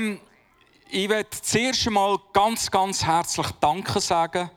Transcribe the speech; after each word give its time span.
Ähm, 0.00 0.18
ich 0.90 1.08
möchte 1.08 1.42
zuerst 1.42 1.86
einmal 1.86 2.18
ganz, 2.32 2.70
ganz 2.70 3.04
herzlich 3.04 3.46
Danke 3.60 4.00
sagen 4.00 4.50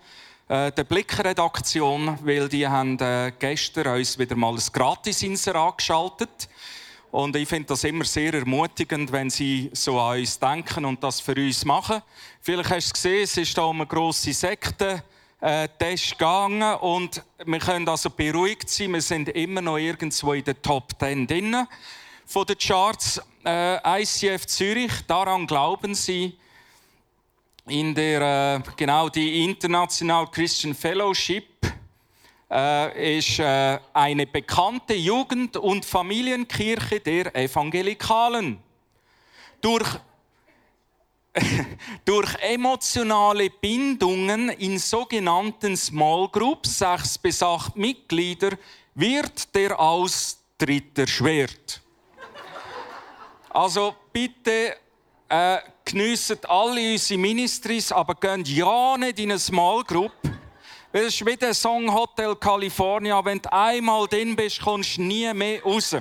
äh, 0.48 0.72
der 0.72 0.84
Blickredaktion, 0.84 2.18
weil 2.24 2.50
die 2.50 2.68
haben 2.68 2.98
äh, 3.00 3.32
gestern 3.38 3.98
uns 3.98 4.18
wieder 4.18 4.36
mal 4.36 4.54
ein 4.54 4.64
Gratis-Inserat 4.72 5.78
geschaltet. 5.78 6.50
Und 7.12 7.36
ich 7.36 7.48
finde 7.48 7.68
das 7.68 7.84
immer 7.84 8.06
sehr 8.06 8.34
ermutigend, 8.34 9.12
wenn 9.12 9.30
sie 9.30 9.70
so 9.74 10.00
an 10.00 10.20
uns 10.20 10.40
denken 10.40 10.86
und 10.86 11.04
das 11.04 11.20
für 11.20 11.36
uns 11.36 11.64
machen. 11.66 12.02
Vielleicht 12.42 12.72
hast 12.72 12.88
du 12.88 12.90
es 12.90 12.94
gesehen, 12.94 13.23
es 13.23 13.38
ist 13.38 13.58
da 13.58 13.64
um 13.64 13.82
eine 13.82 13.88
grosse 13.88 14.34
Sekte. 14.34 15.04
Äh, 15.39 15.67
Test 15.78 16.12
gegangen 16.12 16.78
und 16.78 17.22
wir 17.45 17.60
können 17.60 17.88
also 17.89 18.10
beruhigt 18.10 18.70
sein, 18.70 18.94
wir 18.94 19.02
sind 19.02 19.28
immer 19.28 19.60
noch 19.60 19.78
irgendwo 19.78 20.32
in 20.32 20.44
den 20.45 20.62
Top 20.62 20.94
10 20.98 21.28
drin 21.28 21.67
von 22.34 22.48
den 22.48 22.58
Charts 22.58 23.22
äh, 23.45 24.02
ICF 24.02 24.48
Zürich. 24.48 24.92
Daran 25.06 25.45
glauben 25.45 25.94
sie. 25.94 26.36
In 27.67 27.94
der 27.94 28.58
äh, 28.58 28.72
genau 28.76 29.08
die 29.08 29.44
International 29.44 30.26
Christian 30.31 30.73
Fellowship 30.73 31.45
äh, 32.50 33.20
ist 33.20 33.38
äh, 33.38 33.78
eine 33.94 34.26
bekannte 34.26 34.95
Jugend- 34.95 35.58
und 35.58 35.86
Familienkirche 35.86 37.00
der 37.00 37.36
Evangelikalen. 37.36 38.58
Durch 39.61 39.88
durch 42.06 42.34
emotionale 42.42 43.52
Bindungen 43.52 44.50
in 44.50 44.80
sogenannten 44.80 45.78
Small 45.78 46.30
Groups, 46.30 46.80
sechs 46.80 47.16
bis 47.20 47.44
acht 47.44 47.76
Mitglieder, 47.76 48.58
wird 48.95 49.54
der 49.54 49.80
Austritt 49.80 50.98
erschwert. 50.98 51.83
Also 53.54 53.96
bitte 54.12 54.76
äh, 55.30 55.59
geniessen 55.86 56.40
alle 56.48 56.94
unsere 56.94 57.20
Ministries, 57.20 57.92
aber 57.92 58.16
gehen 58.16 58.44
ja 58.45 58.98
nicht 58.98 59.20
in 59.20 59.30
eine 59.30 59.38
Small 59.38 59.84
Group. 59.84 60.12
Es 60.92 61.04
ist 61.04 61.23
wie 61.23 61.38
der 61.38 61.54
Song 61.54 61.94
Hotel 61.94 62.36
California. 62.36 63.23
Wenn 63.23 63.40
du 63.40 63.54
einmal 63.54 64.08
drin 64.08 64.36
bist, 64.36 64.60
kommst 64.60 64.98
du 64.98 65.04
nie 65.04 65.32
mehr 65.36 65.62
raus. 65.62 65.95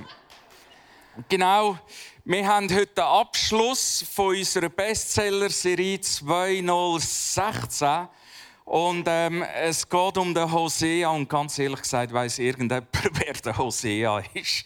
Genau, 1.29 1.77
wir 2.25 2.49
haben 2.49 2.75
heute 2.75 2.87
den 2.87 3.05
Abschluss 3.05 4.03
von 4.11 4.35
unserer 4.35 4.71
Bestseller-Serie 4.71 6.01
2016. 6.01 8.09
Und 8.65 9.05
ähm, 9.07 9.43
es 9.43 9.87
geht 9.87 10.17
um 10.17 10.33
den 10.33 10.51
Hosea. 10.51 11.11
Und 11.11 11.29
ganz 11.29 11.59
ehrlich 11.59 11.83
gesagt, 11.83 12.15
weiß 12.15 12.39
irgendjemand, 12.39 12.89
wer 13.13 13.35
der 13.35 13.59
Hosea 13.59 14.23
ist. 14.33 14.65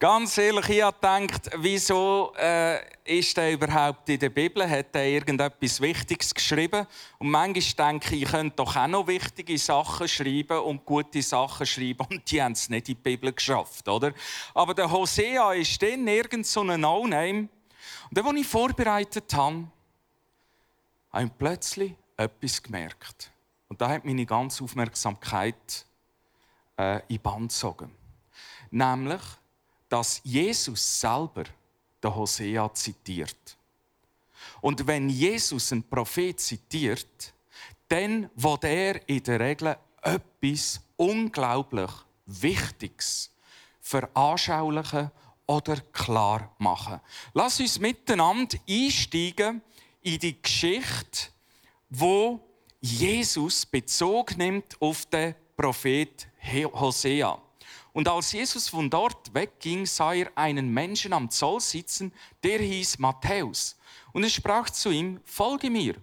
Ganz 0.00 0.38
ehrlich, 0.38 0.66
ich 0.70 0.82
habe 0.82 0.96
gedacht, 0.96 1.50
wieso 1.58 2.32
äh, 2.38 2.80
ist 3.04 3.36
er 3.36 3.52
überhaupt 3.52 4.08
in 4.08 4.18
der 4.18 4.30
Bibel? 4.30 4.66
Hat 4.66 4.94
er 4.94 5.04
irgendetwas 5.04 5.78
Wichtiges 5.78 6.32
geschrieben? 6.34 6.86
Und 7.18 7.28
manchmal 7.30 7.92
denke 7.92 8.16
ich, 8.16 8.22
ich 8.22 8.30
könnte 8.30 8.56
doch 8.56 8.74
auch 8.74 8.86
noch 8.86 9.06
wichtige 9.06 9.58
Sachen 9.58 10.08
schreiben 10.08 10.58
und 10.60 10.86
gute 10.86 11.20
Sachen 11.20 11.66
schreiben. 11.66 12.06
Und 12.08 12.30
die 12.30 12.42
haben 12.42 12.52
es 12.52 12.70
nicht 12.70 12.88
in 12.88 12.94
die 12.94 13.02
Bibel 13.02 13.30
geschafft, 13.30 13.86
oder? 13.90 14.14
Aber 14.54 14.72
der 14.72 14.90
Hosea 14.90 15.52
ist 15.52 15.82
dann 15.82 16.08
irgend 16.08 16.46
so 16.46 16.62
ein 16.62 16.80
No-Name. 16.80 17.40
Und 17.40 17.50
dann, 18.10 18.26
als 18.26 18.40
ich 18.40 18.46
vorbereitet 18.46 19.34
habe, 19.34 19.66
habe 21.12 21.24
ich 21.24 21.30
plötzlich 21.36 21.94
etwas 22.16 22.62
gemerkt. 22.62 23.30
Und 23.68 23.78
da 23.78 23.90
hat 23.90 24.06
meine 24.06 24.24
ganze 24.24 24.64
Aufmerksamkeit 24.64 25.84
äh, 26.78 27.02
in 27.08 27.20
Band 27.20 27.50
gezogen. 27.50 27.94
Nämlich, 28.70 29.20
dass 29.90 30.22
Jesus 30.24 31.00
selber 31.00 31.44
den 32.02 32.14
Hosea 32.14 32.72
zitiert. 32.72 33.58
Und 34.62 34.86
wenn 34.86 35.10
Jesus 35.10 35.72
einen 35.72 35.82
Prophet 35.82 36.40
zitiert, 36.40 37.34
dann 37.88 38.30
wird 38.34 38.64
er 38.64 39.08
in 39.08 39.22
der 39.22 39.40
Regel 39.40 39.76
etwas 40.00 40.80
unglaublich 40.96 41.90
Wichtiges 42.24 43.30
veranschaulichen 43.80 45.10
oder 45.46 45.76
klar 45.92 46.54
machen. 46.58 47.00
Lass 47.34 47.58
uns 47.58 47.80
miteinander 47.80 48.56
einsteigen 48.68 49.60
in 50.00 50.18
die 50.20 50.40
Geschichte, 50.40 51.30
wo 51.88 52.40
Jesus 52.80 53.66
Bezug 53.66 54.36
nimmt 54.38 54.80
auf 54.80 55.06
den 55.06 55.34
Prophet 55.56 56.28
Hosea. 56.72 57.42
Und 57.92 58.08
als 58.08 58.32
Jesus 58.32 58.68
von 58.68 58.88
dort 58.88 59.34
wegging, 59.34 59.86
sah 59.86 60.14
er 60.14 60.30
einen 60.36 60.72
Menschen 60.72 61.12
am 61.12 61.30
Zoll 61.30 61.60
sitzen, 61.60 62.12
der 62.42 62.60
hieß 62.60 62.98
Matthäus. 62.98 63.76
Und 64.12 64.24
er 64.24 64.30
sprach 64.30 64.70
zu 64.70 64.90
ihm, 64.90 65.20
folge 65.24 65.70
mir. 65.70 65.96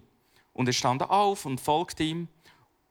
Und 0.52 0.66
er 0.66 0.72
stand 0.72 1.02
auf 1.02 1.46
und 1.46 1.60
folgte 1.60 2.02
ihm. 2.02 2.28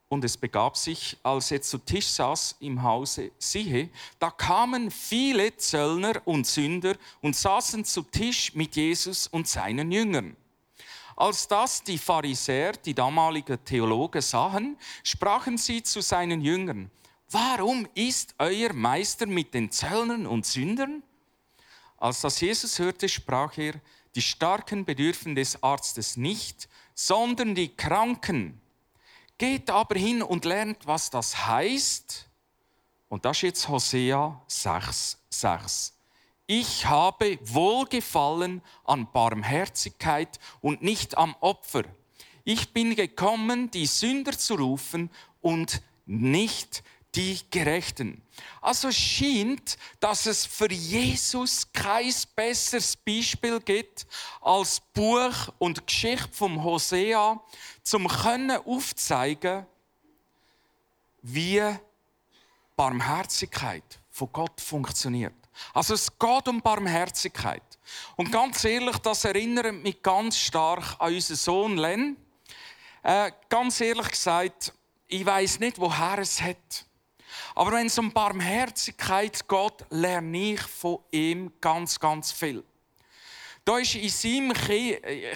Und 0.09 0.23
es 0.23 0.37
begab 0.37 0.77
sich, 0.77 1.17
als 1.21 1.51
er 1.51 1.61
zu 1.61 1.77
Tisch 1.79 2.07
saß 2.07 2.55
im 2.61 2.81
Hause, 2.81 3.31
siehe, 3.37 3.89
da 4.19 4.31
kamen 4.31 4.89
viele 4.89 5.55
Zöllner 5.57 6.21
und 6.23 6.47
Sünder 6.47 6.95
und 7.21 7.35
saßen 7.35 7.83
zu 7.83 8.03
Tisch 8.03 8.55
mit 8.55 8.75
Jesus 8.77 9.27
und 9.27 9.47
seinen 9.49 9.91
Jüngern. 9.91 10.37
Als 11.17 11.47
das 11.47 11.83
die 11.83 11.97
Pharisäer, 11.97 12.73
die 12.73 12.93
damaligen 12.93 13.61
Theologen, 13.65 14.21
sahen, 14.21 14.77
sprachen 15.03 15.57
sie 15.57 15.83
zu 15.83 15.99
seinen 16.01 16.41
Jüngern, 16.41 16.89
Warum 17.29 17.87
ist 17.93 18.35
euer 18.37 18.71
Meister 18.71 19.25
mit 19.25 19.53
den 19.53 19.69
Zöllnern 19.69 20.25
und 20.25 20.45
Sündern? 20.45 21.03
Als 21.97 22.21
das 22.21 22.39
Jesus 22.39 22.79
hörte, 22.79 23.09
sprach 23.09 23.57
er, 23.57 23.73
die 24.15 24.21
Starken 24.21 24.85
bedürfen 24.85 25.35
des 25.35 25.61
Arztes 25.61 26.15
nicht, 26.15 26.69
sondern 26.93 27.53
die 27.53 27.75
Kranken. 27.75 28.61
Geht 29.37 29.69
aber 29.69 29.95
hin 29.99 30.21
und 30.21 30.45
lernt, 30.45 30.87
was 30.87 31.09
das 31.09 31.45
heißt. 31.45 32.29
Und 33.09 33.25
das 33.25 33.37
ist 33.37 33.43
jetzt 33.43 33.67
Hosea 33.67 34.41
6, 34.47 35.17
6. 35.29 35.93
Ich 36.45 36.85
habe 36.85 37.37
Wohlgefallen 37.41 38.61
an 38.85 39.11
Barmherzigkeit 39.11 40.39
und 40.61 40.81
nicht 40.81 41.17
am 41.17 41.35
Opfer. 41.41 41.83
Ich 42.45 42.71
bin 42.71 42.95
gekommen, 42.95 43.69
die 43.69 43.85
Sünder 43.85 44.31
zu 44.31 44.55
rufen 44.55 45.09
und 45.41 45.81
nicht 46.05 46.83
die 47.17 47.39
Gerechten. 47.49 48.21
Also 48.61 48.91
scheint, 48.91 49.77
dass 49.99 50.27
es 50.27 50.45
für 50.45 50.71
Jesus 50.71 51.67
kein 51.73 52.13
besseres 52.35 52.95
Beispiel 52.95 53.59
gibt 53.59 54.05
als 54.39 54.79
Buch 54.93 55.33
und 55.57 55.87
Geschichte 55.87 56.29
vom 56.31 56.63
Hosea, 56.63 57.41
zum 57.81 58.07
können 58.07 58.51
aufzeigen, 58.51 59.65
wie 61.23 61.63
Barmherzigkeit 62.75 63.99
von 64.11 64.31
Gott 64.31 64.61
funktioniert. 64.61 65.33
Also 65.73 65.95
es 65.95 66.19
geht 66.19 66.47
um 66.47 66.61
Barmherzigkeit. 66.61 67.63
Und 68.15 68.31
ganz 68.31 68.63
ehrlich, 68.63 68.97
das 68.99 69.25
erinnert 69.25 69.73
mich 69.73 70.03
ganz 70.03 70.37
stark 70.37 70.95
an 70.99 71.15
unseren 71.15 71.35
Sohn 71.35 71.77
Len. 71.77 72.15
Äh, 73.01 73.31
ganz 73.49 73.81
ehrlich 73.81 74.09
gesagt, 74.09 74.71
ich 75.07 75.25
weiß 75.25 75.59
nicht, 75.59 75.79
woher 75.79 76.19
es 76.19 76.39
hat. 76.39 76.86
Aber 77.55 77.73
wenn 77.73 77.87
es 77.87 77.97
um 77.97 78.11
Barmherzigkeit 78.11 79.47
geht, 79.47 79.85
lerne 79.89 80.53
ich 80.53 80.61
von 80.61 80.99
ihm 81.11 81.51
ganz, 81.59 81.99
ganz 81.99 82.31
viel. 82.31 82.63
Da 83.65 83.79
ist 83.79 83.95
in 83.95 84.09
seinem 84.09 84.53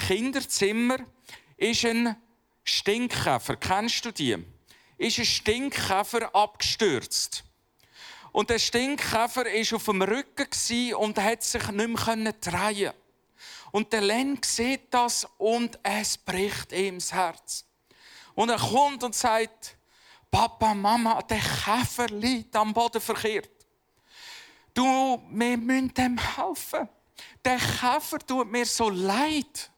Kinderzimmer 0.08 1.00
ist 1.58 1.86
ein 1.86 2.16
Stinkkäfer. 2.64 3.58
Kennst 3.58 4.06
du 4.06 4.12
die? 4.12 4.38
Ist 4.98 5.20
ein 5.20 5.26
Stinkkäfer 5.26 6.34
abgestürzt. 6.34 7.44
Und 8.32 8.50
der 8.50 8.60
Stinkkäfer 8.60 9.46
war 9.46 9.76
auf 9.76 9.86
dem 9.86 10.02
Rücken 10.02 10.96
und 10.96 11.20
hat 11.20 11.44
sich 11.44 11.68
nicht 11.68 12.16
mehr 12.16 12.34
drehen 12.34 12.94
Und 13.72 13.92
der 13.92 14.02
Len 14.02 14.40
sieht 14.44 14.94
das 14.94 15.28
und 15.38 15.78
es 15.84 16.18
bricht 16.18 16.72
ihm 16.72 17.00
das 17.00 17.12
Herz. 17.12 17.66
Und 18.34 18.50
er 18.50 18.58
kommt 18.60 19.04
und 19.04 19.14
sagt, 19.14 19.76
Papa, 20.32 20.74
Mama, 20.74 21.22
der 21.24 21.40
Käfer 21.40 22.08
liegt 22.08 22.56
am 22.56 22.74
Boden 22.74 23.02
verkehrt. 23.02 23.50
Du, 24.74 25.22
wir 25.30 25.58
müssen 25.58 25.94
dem 25.94 26.18
helfen. 26.18 26.88
Der 27.44 27.58
Käfer 27.58 28.20
tut 28.26 28.50
mir 28.50 28.66
so 28.66 28.90
leid. 28.90 29.70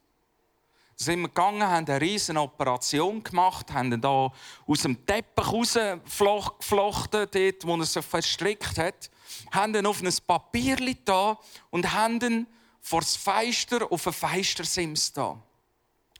Sind 0.94 1.22
wir 1.22 1.28
gegangen, 1.28 1.64
haben 1.64 1.86
eine 1.88 2.00
riesige 2.00 2.40
Operation 2.40 3.20
gemacht, 3.20 3.72
haben 3.72 3.92
ihn 3.92 4.00
da 4.00 4.32
aus 4.64 4.82
dem 4.82 5.04
Teppich 5.04 5.44
rausgeflochten, 5.44 7.28
dort, 7.32 7.66
wo 7.66 7.76
er 7.76 7.84
sich 7.84 8.04
verstrickt 8.04 8.78
hat, 8.78 9.10
haben 9.50 9.74
ihn 9.74 9.86
auf 9.86 10.00
ein 10.00 10.14
Papier 10.24 10.76
da 11.04 11.36
und 11.70 11.92
haben 11.92 12.20
ihn 12.20 12.46
vor 12.80 13.00
das 13.00 13.16
Feister 13.16 13.90
auf 13.90 14.06
ein 14.06 14.12
Feistersims 14.12 15.12
da. 15.12 15.36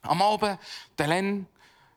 Am 0.02 0.20
Abend, 0.20 0.58
der 0.98 1.06
Len 1.06 1.46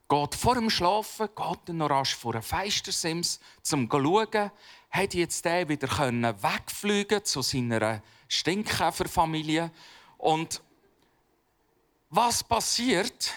geht 0.10 0.36
vor 0.36 0.56
dem 0.56 0.70
Schlafen, 0.70 1.28
geht 1.36 1.60
dann 1.66 1.78
noch 1.78 1.90
rasch 1.90 2.16
vor 2.16 2.36
ein 2.36 2.42
Feistersims, 2.42 3.40
um 3.72 3.90
zu 3.90 4.00
schauen, 4.02 4.52
hat 4.90 5.14
jetzt 5.14 5.44
der 5.44 5.68
wieder 5.68 5.88
wegfliegen 5.90 7.24
zu 7.26 7.42
seiner 7.42 8.02
Stinkkäferfamilie. 8.28 9.72
Und 10.18 10.62
was 12.10 12.44
passiert? 12.44 13.34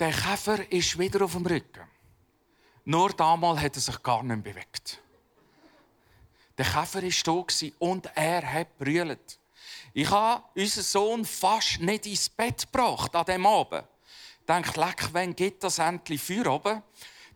Der 0.00 0.10
Käfer 0.10 0.70
ist 0.72 0.98
wieder 0.98 1.24
auf 1.24 1.32
dem 1.32 1.46
Rücken. 1.46 1.88
Nur 2.84 3.10
damals 3.10 3.60
hat 3.60 3.76
er 3.76 3.80
sich 3.80 4.02
gar 4.02 4.22
nicht 4.24 4.42
bewegt. 4.42 5.00
Der 6.58 6.66
Käfer 6.66 7.02
war 7.02 7.46
da 7.60 7.66
und 7.78 8.10
er 8.16 8.52
hat 8.52 8.76
brüllt. 8.78 9.38
Ich 9.94 10.10
habe 10.10 10.42
unseren 10.56 10.82
Sohn 10.82 11.24
fast 11.24 11.80
nicht 11.80 12.06
ins 12.06 12.28
Bett 12.28 12.62
gebracht 12.62 13.14
an 13.14 13.24
diesem 13.24 13.46
Abend. 13.46 13.84
Dachte, 14.60 14.80
leck, 14.80 15.08
wann 15.12 15.34
geht 15.34 15.64
das 15.64 15.78
endlich 15.78 16.20
für 16.20 16.46
oben? 16.50 16.82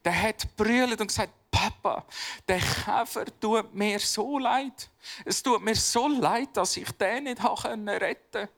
Der 0.05 0.23
hat 0.23 0.55
brüllt 0.57 1.01
und 1.01 1.07
gesagt, 1.07 1.33
Papa, 1.51 2.05
der 2.47 2.59
Käfer 2.59 3.25
tut 3.41 3.75
mir 3.75 3.99
so 3.99 4.39
leid. 4.39 4.91
Es 5.25 5.43
tut 5.43 5.63
mir 5.63 5.75
so 5.75 6.07
leid, 6.09 6.55
dass 6.55 6.77
ich 6.77 6.91
den 6.93 7.25
nicht 7.25 7.43
retten 7.43 7.87
konnte. 7.87 8.49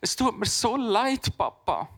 Es 0.00 0.14
tut 0.14 0.38
mir 0.38 0.46
so 0.46 0.76
leid, 0.76 1.36
Papa. 1.36 1.88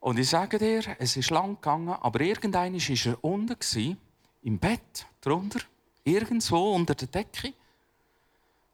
Und 0.00 0.18
ich 0.18 0.30
sage 0.30 0.58
dir, 0.58 0.96
es 0.98 1.16
ist 1.16 1.28
lang 1.28 1.56
gegangen, 1.56 1.90
aber 1.90 2.20
irgendwann 2.20 2.72
war 2.74 3.12
er 3.12 3.24
unten, 3.24 3.98
im 4.42 4.58
Bett, 4.58 5.06
drunter, 5.20 5.60
irgendwo 6.04 6.74
unter 6.74 6.94
der 6.94 7.08
Decke. 7.08 7.52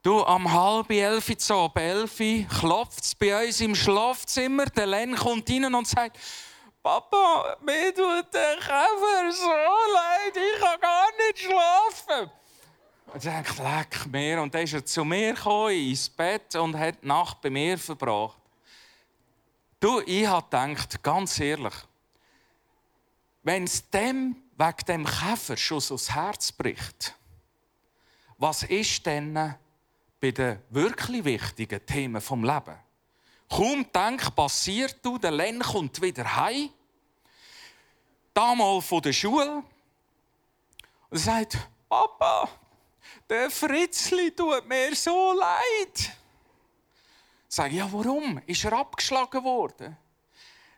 Du, 0.04 0.22
am 0.22 0.52
halb 0.52 0.90
elf 0.90 1.34
zu 1.38 1.70
elf 1.74 2.18
klopft 2.60 3.02
es 3.02 3.14
bei 3.14 3.46
uns 3.46 3.58
im 3.62 3.74
Schlafzimmer. 3.74 4.66
Der 4.66 4.84
Len 4.84 5.16
kommt 5.16 5.48
rein 5.48 5.74
und 5.74 5.88
sagt, 5.88 6.18
Papa, 6.82 7.56
mir 7.62 7.94
tut 7.94 8.34
der 8.34 8.56
Käfer 8.56 9.32
so 9.32 9.48
leid, 9.48 10.36
ich 10.36 10.60
kann 10.60 10.78
gar 10.78 11.06
nicht 11.16 11.38
schlafen. 11.38 12.30
Und 13.06 13.24
ich 13.24 13.30
dachte, 13.30 13.62
leck 13.62 14.06
mir. 14.12 14.42
Und 14.42 14.54
dann 14.54 14.64
ist 14.64 14.74
er 14.74 14.84
zu 14.84 15.06
mir 15.06 15.32
gekommen, 15.32 15.72
ins 15.72 16.10
Bett 16.10 16.54
und 16.56 16.78
hat 16.78 17.02
die 17.02 17.06
Nacht 17.06 17.40
bei 17.40 17.48
mir 17.48 17.78
verbracht. 17.78 18.36
Du, 19.80 20.02
ich 20.04 20.26
habe 20.26 20.44
gedacht, 20.44 21.02
ganz 21.02 21.40
ehrlich, 21.40 21.74
wenn 23.42 23.64
es 23.64 23.88
dem 23.88 24.36
wegen 24.58 24.84
dem 24.86 25.06
Käfer 25.06 25.56
schon 25.56 25.80
so 25.80 25.94
das 25.94 26.14
Herz 26.14 26.52
bricht, 26.52 27.14
was 28.36 28.64
ist 28.64 29.06
denn 29.06 29.56
bei 30.24 30.30
den 30.30 30.58
wirklich 30.70 31.22
wichtigen 31.22 31.84
Themen 31.84 32.22
vom 32.22 32.44
Lebens? 32.44 32.78
Kaum 33.46 33.84
denk, 33.92 34.34
passiert 34.34 35.04
du, 35.04 35.18
der 35.18 35.30
Len 35.30 35.60
kommt 35.60 36.00
wieder 36.00 36.36
heim. 36.36 36.70
Damals 38.32 38.86
von 38.86 39.02
der 39.02 39.12
Schule. 39.12 39.62
Und 41.10 41.18
sagt, 41.18 41.58
Papa, 41.90 42.48
der 43.28 43.50
Fritzli 43.50 44.30
tut 44.30 44.66
mir 44.66 44.94
so 44.96 45.34
leid. 45.38 46.16
Sag 47.46 47.70
ja, 47.72 47.86
warum? 47.92 48.40
Ist 48.46 48.64
er 48.64 48.72
abgeschlagen 48.72 49.44
worden? 49.44 49.94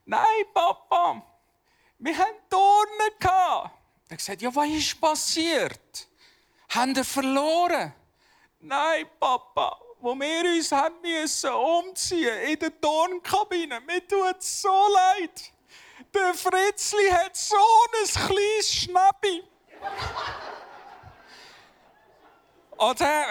Nein, 0.06 0.44
Papa, 0.52 1.22
wir 2.00 2.18
hatten 2.18 2.34
Dornen. 2.50 3.70
Er 4.08 4.18
sagt, 4.18 4.42
ja, 4.42 4.52
was 4.52 4.68
ist 4.70 5.00
passiert? 5.00 6.08
Haben 6.70 6.96
wir 6.96 7.04
verloren? 7.04 7.94
Nein, 8.68 9.06
Papa, 9.20 9.78
wo 10.00 10.12
wir 10.16 10.44
uns 10.44 10.72
müssen 11.00 11.50
umziehen 11.52 12.36
in 12.48 12.58
der 12.58 12.70
Dornkabine. 12.70 13.80
Mir 13.80 14.04
tut 14.08 14.42
so 14.42 14.88
leid. 14.92 15.52
Der 16.12 16.34
Fritzli 16.34 17.08
hat 17.10 17.36
so 17.36 17.54
ein 17.56 18.26
kleines 18.26 18.72
Schnappi. 18.72 19.44
Und 22.76 23.00
er. 23.00 23.26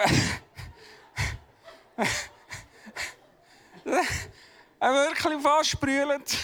er 4.80 4.92
wirklich 4.94 5.42
fast 5.42 5.78
brüllend. 5.78 6.34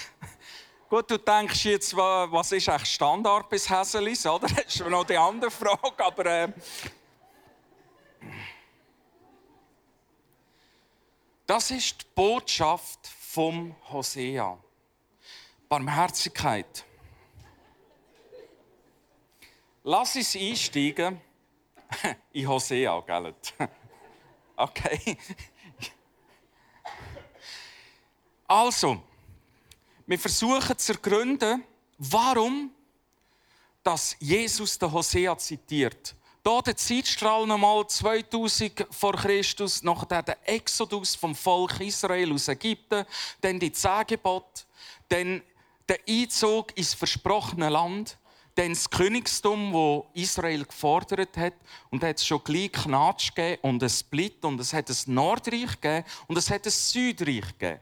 Gut, 0.91 1.11
du 1.11 1.17
denkst 1.17 1.65
jetzt, 1.65 1.97
was 1.97 2.53
ist 2.53 2.69
eigentlich 2.69 2.93
Standard 2.93 3.49
bis 3.49 3.71
Häselis, 3.71 4.27
oder? 4.27 4.49
Das 4.49 4.67
ist 4.67 4.87
noch 4.87 5.05
die 5.05 5.17
andere 5.17 5.51
Frage, 5.51 6.05
aber. 6.05 6.53
Das 11.53 11.71
ist 11.71 12.01
die 12.01 12.07
Botschaft 12.15 13.07
vom 13.07 13.77
Hosea. 13.91 14.59
Barmherzigkeit. 15.69 16.83
Lass 19.85 20.17
uns 20.17 20.35
einsteigen 20.35 21.21
in 22.33 22.49
Hosea, 22.49 22.99
gell? 23.01 23.35
Okay. 24.57 25.19
Also, 28.47 29.03
wir 30.07 30.19
versuchen 30.19 30.79
zu 30.79 30.93
ergründen, 30.95 31.65
warum 31.99 32.71
dass 33.83 34.17
Jesus 34.21 34.79
den 34.79 34.91
Hosea 34.91 35.37
zitiert. 35.37 36.17
Hier 36.45 36.63
der 36.63 36.77
Zeitstrahl 36.77 37.47
nochmal 37.47 37.87
2000 37.87 38.89
vor 38.91 39.13
Christus, 39.13 39.85
nachher 39.85 40.25
der 40.25 40.39
Exodus 40.49 41.15
vom 41.15 41.37
Volk 41.37 41.79
Israel 41.79 42.33
aus 42.33 42.49
Ägypten, 42.49 43.07
dann 43.41 43.61
die 43.61 43.71
Zehn 43.71 44.19
dann 45.09 45.43
der 45.89 46.01
Einzug 46.09 46.77
ins 46.77 46.95
versprochene 46.95 47.69
Land, 47.69 48.19
dann 48.57 48.71
das 48.71 48.91
Königstum, 48.91 49.73
wo 49.73 50.11
Israel 50.15 50.65
gefordert 50.65 51.37
hat. 51.37 51.55
Und 51.91 52.03
da 52.03 52.09
hat 52.09 52.17
es 52.19 52.27
schon 52.27 52.43
gleich 52.43 52.73
Knatsch 52.73 53.33
gegeben 53.33 53.61
und 53.63 53.81
ein 53.81 53.89
Split 53.89 54.45
und 54.45 54.59
es 54.59 54.73
hat 54.73 54.91
ein 54.91 55.15
Nordreich 55.15 55.81
gegeben 55.81 56.05
und 56.27 56.37
es 56.37 56.51
hat 56.51 56.67
ein 56.67 56.73
Südreich 56.73 57.57
gegeben. 57.57 57.79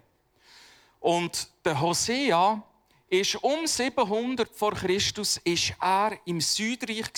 Und 1.01 1.49
der 1.65 1.81
Hosea 1.81 2.63
ist 3.09 3.37
um 3.37 3.67
700 3.67 4.55
vor 4.55 4.75
Christus 4.75 5.39
ist 5.39 5.73
er 5.81 6.19
im 6.27 6.43
Südreich 6.43 7.11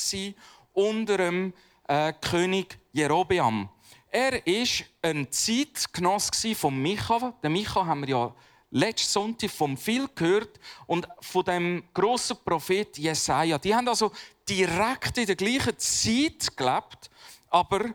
unter 0.73 1.17
dem 1.17 1.52
äh, 1.88 2.12
König 2.21 2.79
Jerobeam. 2.93 3.69
Er 4.11 4.33
war 4.33 4.87
ein 5.02 5.31
Zeitgenoss 5.31 6.31
von 6.55 6.81
Micha. 6.81 7.33
Den 7.43 7.52
Micha 7.52 7.87
haben 7.87 8.02
wir 8.02 8.09
ja 8.09 8.35
letzten 8.71 9.11
Sonntag 9.11 9.50
vom 9.50 9.76
viel 9.76 10.09
gehört 10.14 10.59
und 10.87 11.07
von 11.21 11.45
dem 11.45 11.85
großen 11.95 12.37
Prophet 12.45 12.99
Jesaja. 12.99 13.59
Die 13.59 13.75
haben 13.75 13.88
also 13.88 14.12
direkt 14.49 15.19
in 15.19 15.26
der 15.26 15.37
gleichen 15.37 15.79
Zeit 15.79 16.57
gelebt, 16.57 17.11
aber 17.49 17.95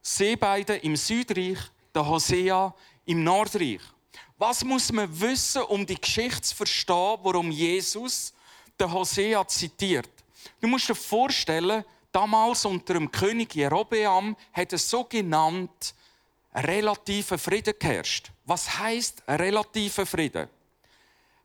sie 0.00 0.36
beide 0.36 0.76
im 0.76 0.96
Südreich, 0.96 1.58
der 1.94 2.06
Hosea 2.06 2.74
im 3.04 3.24
Nordreich. 3.24 3.80
Was 4.38 4.64
muss 4.64 4.92
man 4.92 5.20
wissen, 5.20 5.62
um 5.62 5.86
die 5.86 6.00
Geschichte 6.00 6.42
zu 6.42 6.56
verstehen, 6.56 7.18
warum 7.22 7.50
Jesus 7.50 8.32
den 8.78 8.92
Hosea 8.92 9.46
zitiert? 9.48 10.10
Du 10.60 10.68
musst 10.68 10.88
dir 10.88 10.94
vorstellen, 10.94 11.84
damals 12.16 12.64
unter 12.64 12.94
dem 12.94 13.10
König 13.10 13.54
Jerobeam 13.54 14.36
hat 14.54 14.72
es 14.72 14.88
sogenannt 14.88 15.94
relativer 16.54 17.36
Frieden 17.36 17.74
geherrscht. 17.78 18.32
Was 18.46 18.78
heißt 18.78 19.22
relativer 19.28 20.06
Frieden? 20.06 20.48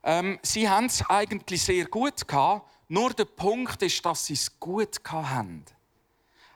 Ähm, 0.01 0.39
sie 0.41 0.69
haben 0.69 0.85
es 0.85 1.03
eigentlich 1.09 1.61
sehr 1.61 1.85
gut 1.85 2.25
gehabt, 2.25 2.69
nur 2.87 3.13
der 3.13 3.25
Punkt 3.25 3.81
ist, 3.81 4.05
dass 4.05 4.25
sie 4.25 4.33
es 4.33 4.59
gut 4.61 5.01
hatten. 5.05 5.65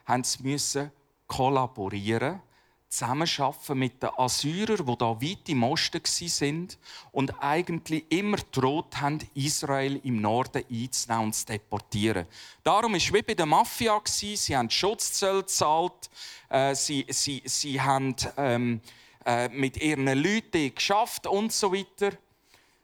Haben 0.06 0.24
sie 0.24 0.42
müssen 0.42 0.90
kollaborieren 1.26 2.40
zusammenarbeiten 2.88 3.78
mit 3.78 4.02
den 4.02 4.10
Assyrern, 4.16 4.86
die 4.86 4.98
da 4.98 5.20
weit 5.20 5.48
im 5.48 5.62
Osten 5.64 6.00
waren 6.02 6.68
und 7.12 7.42
eigentlich 7.42 8.04
immer 8.10 8.38
droht 8.52 9.00
haben, 9.00 9.18
Israel 9.34 10.00
im 10.04 10.20
Norden 10.20 10.64
einzunehmen 10.70 11.26
und 11.26 11.34
zu 11.34 11.46
deportieren. 11.46 12.26
Darum 12.62 12.92
war 12.92 12.98
es 12.98 13.12
wie 13.12 13.22
bei 13.22 13.34
der 13.34 13.46
Mafia. 13.46 14.00
Sie 14.04 14.56
haben 14.56 14.70
Schutzzölle 14.70 15.40
gezahlt, 15.40 16.10
äh, 16.48 16.74
sie, 16.74 17.04
sie, 17.08 17.42
sie 17.44 17.80
haben 17.80 18.14
ähm, 18.36 18.80
äh, 19.24 19.48
mit 19.48 19.76
ihren 19.82 20.06
Leuten 20.06 20.74
geschafft 20.74 21.26
und 21.26 21.52
so 21.52 21.72
weiter. 21.72 22.12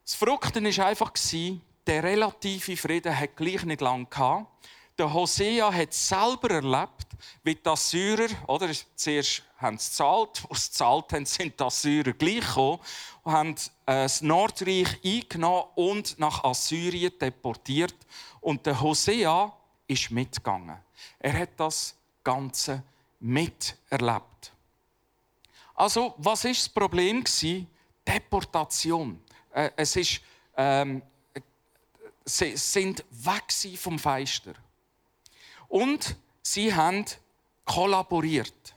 Das 0.04 0.14
Fruchten 0.14 0.64
war 0.64 0.86
einfach, 0.86 1.12
der 1.86 2.02
relative 2.02 2.76
Frieden 2.76 3.18
hat 3.18 3.36
gleich 3.36 3.64
nicht 3.64 3.80
lange 3.80 4.06
gehabt. 4.06 4.46
Der 5.02 5.12
Hosea 5.12 5.74
hat 5.74 5.92
selber 5.92 6.48
erlebt, 6.48 7.08
wie 7.42 7.56
die 7.56 7.68
Assyrer, 7.68 8.28
oder, 8.46 8.70
zuerst 8.94 9.42
haben 9.56 9.76
sie 9.76 9.88
gezahlt, 9.88 10.44
als 10.48 10.66
sie 10.66 10.70
gezahlt 10.70 11.12
haben, 11.12 11.26
sind 11.26 11.58
die 11.58 11.64
Assyrer 11.64 12.12
gleich 12.12 12.46
gekommen 12.46 12.78
und 13.24 13.32
haben 13.32 13.54
äh, 13.86 14.04
das 14.04 14.22
Nordreich 14.22 14.86
eingenommen 15.04 15.64
und 15.74 16.16
nach 16.20 16.44
Assyrien 16.44 17.18
deportiert. 17.20 17.96
Und 18.40 18.64
der 18.64 18.80
Hosea 18.80 19.52
ist 19.88 20.12
mitgegangen. 20.12 20.78
Er 21.18 21.36
hat 21.36 21.50
das 21.56 21.96
Ganze 22.22 22.84
miterlebt. 23.18 24.52
Also, 25.74 26.14
was 26.18 26.44
ist 26.44 26.66
das 26.66 26.68
Problem 26.68 27.24
Deportation. 28.06 29.20
Äh, 29.52 29.70
es 29.74 29.96
ist, 29.96 30.20
ähm, 30.56 31.02
sie 32.24 32.56
sind 32.56 33.04
weg 33.10 33.52
vom 33.76 33.98
Feister. 33.98 34.54
Und 35.72 36.16
sie 36.42 36.74
haben 36.74 37.06
kollaboriert. 37.64 38.74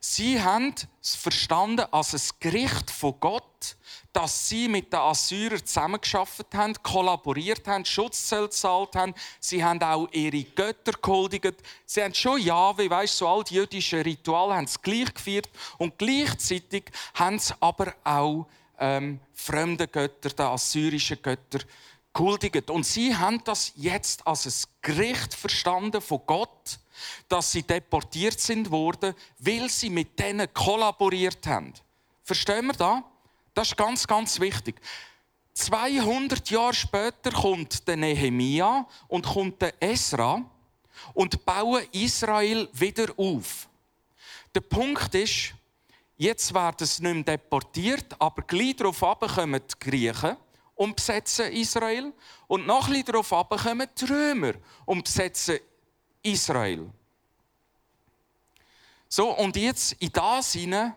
Sie 0.00 0.38
haben 0.42 0.74
es 1.00 1.14
verstanden 1.14 1.86
als 1.90 2.12
ein 2.12 2.36
Gericht 2.40 2.90
von 2.90 3.14
Gott, 3.18 3.76
dass 4.12 4.46
sie 4.46 4.68
mit 4.68 4.92
den 4.92 5.00
Assyrern 5.00 5.64
zusammengearbeitet 5.64 6.52
haben, 6.52 6.74
kollaboriert 6.82 7.66
haben, 7.66 7.86
Schutzzölle 7.86 8.48
gezahlt 8.48 8.96
haben. 8.96 9.14
Sie 9.40 9.64
haben 9.64 9.82
auch 9.82 10.08
ihre 10.12 10.42
Götter 10.42 10.92
gehuldigt. 11.00 11.54
Sie 11.86 12.02
haben 12.02 12.12
schon 12.12 12.38
ja, 12.42 12.76
wie 12.76 12.90
weißt 12.90 13.16
so 13.16 13.26
all 13.26 13.42
die 13.42 13.54
jüdischen 13.54 14.02
Rituale 14.02 14.56
haben 14.56 14.64
es 14.64 14.82
gleich 14.82 15.14
geführt 15.14 15.48
und 15.78 15.96
gleichzeitig 15.96 16.84
haben 17.14 17.38
sie 17.38 17.54
aber 17.60 17.94
auch 18.04 18.46
ähm, 18.78 19.20
fremde 19.32 19.88
Götter, 19.88 20.28
die 20.28 20.42
assyrischen 20.42 21.22
Götter, 21.22 21.60
gehuldigt. 22.12 22.70
Und 22.70 22.84
sie 22.84 23.16
haben 23.16 23.42
das 23.44 23.72
jetzt 23.76 24.26
als 24.26 24.46
ein 24.46 24.70
Gericht 24.82 25.34
verstanden 25.34 26.00
von 26.00 26.20
Gott 26.26 26.80
dass 27.28 27.52
sie 27.52 27.62
deportiert 27.62 28.40
sind 28.40 28.70
worden, 28.70 29.14
weil 29.38 29.68
sie 29.68 29.90
mit 29.90 30.18
denen 30.18 30.52
kollaboriert 30.52 31.46
haben. 31.46 31.72
Verstehen 32.22 32.66
wir 32.66 32.74
da? 32.74 33.04
Das 33.54 33.68
ist 33.68 33.76
ganz, 33.76 34.06
ganz 34.06 34.38
wichtig. 34.40 34.80
200 35.54 36.48
Jahre 36.50 36.74
später 36.74 37.32
kommt 37.32 37.86
der 37.86 37.96
Nehemia 37.96 38.86
und 39.08 39.26
kommt 39.26 39.60
der 39.60 39.74
Esra 39.82 40.42
und 41.12 41.44
bauen 41.44 41.84
Israel 41.92 42.68
wieder 42.72 43.12
auf. 43.16 43.68
Der 44.54 44.60
Punkt 44.60 45.14
ist, 45.14 45.54
jetzt 46.16 46.54
werden 46.54 46.86
sie 46.86 47.02
nicht 47.02 47.14
mehr 47.26 47.36
deportiert, 47.36 48.20
aber 48.20 48.42
gleich 48.42 48.76
darauf 48.76 49.00
kommen 49.00 49.60
die 49.60 49.90
Griechen 49.90 50.36
und 50.80 50.96
besetzen 50.96 51.52
Israel. 51.52 52.10
Und 52.46 52.66
noch 52.66 52.88
ein 52.88 53.04
darauf 53.04 53.28
kommen 53.28 53.86
die 54.00 54.04
Römer 54.06 54.54
und 54.86 55.04
besetzen 55.04 55.58
Israel. 56.22 56.90
So, 59.06 59.28
und 59.36 59.56
jetzt 59.56 59.92
in 59.98 60.10
das 60.10 60.54
hinein 60.54 60.96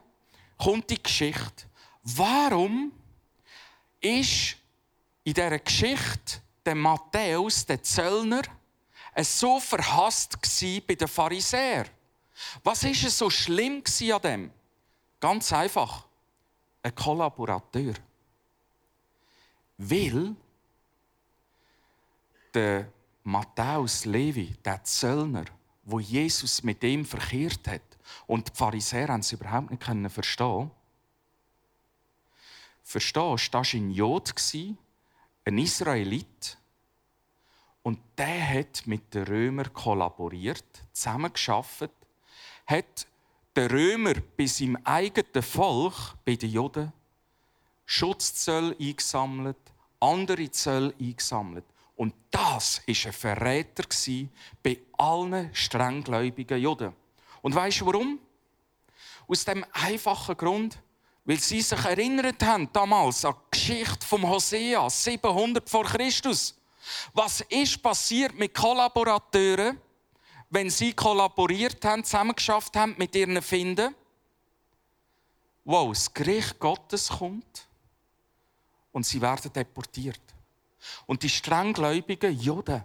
kommt 0.57 0.89
die 0.89 1.03
Geschichte. 1.03 1.65
Warum 2.03 2.93
ist 3.99 4.55
in 5.25 5.33
dieser 5.33 5.59
Geschichte 5.59 6.41
der 6.65 6.75
Matthäus, 6.75 7.65
der 7.65 7.83
Zöllner, 7.83 8.43
so 9.21 9.59
verhasst 9.59 10.37
bei 10.87 10.95
den 10.95 11.09
Pharisäern? 11.09 11.89
Was 12.63 12.83
es 13.03 13.17
so 13.17 13.29
schlimm 13.29 13.83
an 14.13 14.21
dem? 14.21 14.51
Ganz 15.19 15.51
einfach. 15.51 16.05
Ein 16.81 16.95
Kollaborateur. 16.95 17.95
Weil 19.89 20.35
der 22.53 22.91
Matthäus 23.23 24.05
Levi, 24.05 24.55
der 24.63 24.83
Zöllner, 24.83 25.45
wo 25.83 25.99
Jesus 25.99 26.63
mit 26.63 26.83
ihm 26.83 27.05
verkehrt 27.05 27.67
hat, 27.67 27.81
und 28.27 28.49
die 28.49 28.55
Pharisäer 28.55 29.09
haben 29.09 29.19
es 29.19 29.31
überhaupt 29.31 29.71
nicht 29.71 30.11
verstehen. 30.11 30.71
Verstehst 32.83 33.15
du, 33.53 33.57
das 33.57 33.73
war 33.73 33.79
ein 33.79 33.91
Jod, 33.91 34.33
ein 35.45 35.57
Israelit. 35.57 36.57
Und 37.81 37.99
der 38.17 38.59
hat 38.59 38.87
mit 38.87 39.13
den 39.13 39.23
Römern 39.23 39.73
kollaboriert, 39.73 40.83
zusammengearbeitet, 40.93 41.91
hat 42.67 43.07
den 43.55 43.69
Römer 43.69 44.13
bei 44.37 44.45
seinem 44.45 44.77
eigenen 44.85 45.43
Volk, 45.43 46.15
bei 46.23 46.35
den 46.35 46.51
Juden, 46.51 46.93
Schutzzölle 47.85 48.75
eingesammelt, 48.79 49.72
andere 50.03 50.51
Zölle 50.51 50.93
eingesammelt. 50.99 51.65
Und 51.95 52.13
das 52.31 52.81
war 52.85 52.95
ein 53.05 53.13
Verräter 53.13 53.83
bei 54.61 54.79
allen 54.97 55.53
strenggläubigen 55.53 56.59
Juden. 56.59 56.93
Und 57.41 57.55
weißt 57.55 57.81
du 57.81 57.85
warum? 57.85 58.19
Aus 59.27 59.45
dem 59.45 59.65
einfachen 59.71 60.35
Grund, 60.35 60.77
weil 61.23 61.39
sie 61.39 61.61
sich 61.61 61.85
erinnert 61.85 62.43
haben 62.43 62.69
damals 62.73 63.23
an 63.23 63.35
die 63.45 63.57
Geschichte 63.57 64.05
vom 64.05 64.27
Hosea 64.27 64.89
700 64.89 65.69
vor 65.69 65.85
Christus. 65.85 66.59
Was 67.13 67.41
ist 67.41 67.81
passiert 67.81 68.37
mit 68.37 68.53
Kollaborateuren, 68.53 69.79
wenn 70.49 70.69
sie 70.69 70.93
kollaboriert 70.93 71.83
haben, 71.85 72.03
zusammengeschafft 72.03 72.75
haben 72.75 72.95
mit 72.97 73.15
ihren 73.15 73.41
Finden? 73.41 73.95
Wow, 75.63 75.89
das 75.93 76.13
Gericht 76.13 76.59
Gottes 76.59 77.07
kommt 77.07 77.67
und 78.93 79.05
sie 79.05 79.19
werden 79.19 79.51
deportiert. 79.51 80.21
Und 81.05 81.23
die 81.23 81.29
strenggläubigen 81.29 82.39
Juden 82.39 82.83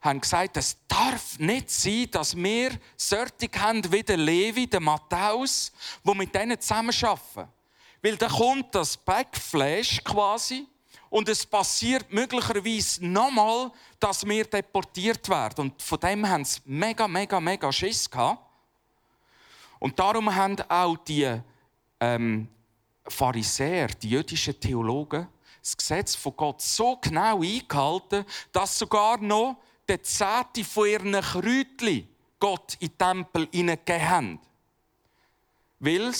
haben 0.00 0.20
gesagt, 0.20 0.56
es 0.56 0.76
darf 0.86 1.38
nicht 1.38 1.70
sein, 1.70 2.08
dass 2.10 2.36
wir 2.36 2.70
solche 2.96 3.50
haben 3.58 3.92
wie 3.92 4.02
der 4.02 4.16
Levi, 4.16 4.66
der 4.66 4.80
Matthäus, 4.80 5.72
die 6.04 6.14
mit 6.14 6.34
denen 6.34 6.60
zusammenarbeiten. 6.60 7.48
Weil 8.02 8.16
da 8.16 8.28
kommt 8.28 8.74
das 8.74 8.96
Backflash 8.96 10.02
quasi 10.04 10.66
und 11.10 11.28
es 11.28 11.44
passiert 11.44 12.12
möglicherweise 12.12 13.04
nochmal, 13.04 13.72
dass 13.98 14.24
wir 14.24 14.44
deportiert 14.44 15.28
werden. 15.28 15.70
Und 15.70 15.82
von 15.82 15.98
dem 15.98 16.28
haben 16.28 16.44
sie 16.44 16.60
mega, 16.64 17.08
mega, 17.08 17.40
mega 17.40 17.72
Schiss 17.72 18.08
gehabt. 18.08 18.42
Und 19.78 19.98
darum 19.98 20.32
haben 20.34 20.56
auch 20.68 20.96
die 20.98 21.40
ähm, 22.00 22.48
Pharisäer, 23.08 23.88
die 23.88 24.10
jüdischen 24.10 24.58
Theologen, 24.58 25.28
das 25.60 25.76
Gesetz 25.76 26.14
von 26.14 26.36
Gott 26.36 26.62
so 26.62 26.96
genau 26.96 27.42
eingehalten, 27.42 28.24
dass 28.52 28.78
sogar 28.78 29.18
noch 29.18 29.56
der 29.88 30.02
Zehnte 30.02 30.64
von 30.64 30.88
ihren 30.88 31.12
Kräutchen 31.12 32.08
Gott 32.38 32.76
in 32.80 32.88
den 32.88 32.98
Tempel 32.98 33.48
hineingegeben 33.52 34.08
haben. 34.08 34.40
Weil 35.78 36.12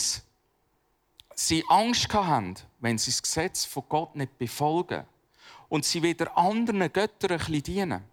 sie 1.35 1.65
Angst 1.69 2.13
hatten, 2.13 2.57
wenn 2.81 2.99
sie 2.99 3.11
das 3.11 3.23
Gesetz 3.23 3.65
von 3.65 3.85
Gott 3.89 4.17
nicht 4.17 4.37
befolgen 4.39 5.05
und 5.69 5.85
sie 5.85 6.03
wieder 6.03 6.37
anderen 6.37 6.93
Göttern 6.93 7.41
dienen, 7.63 8.05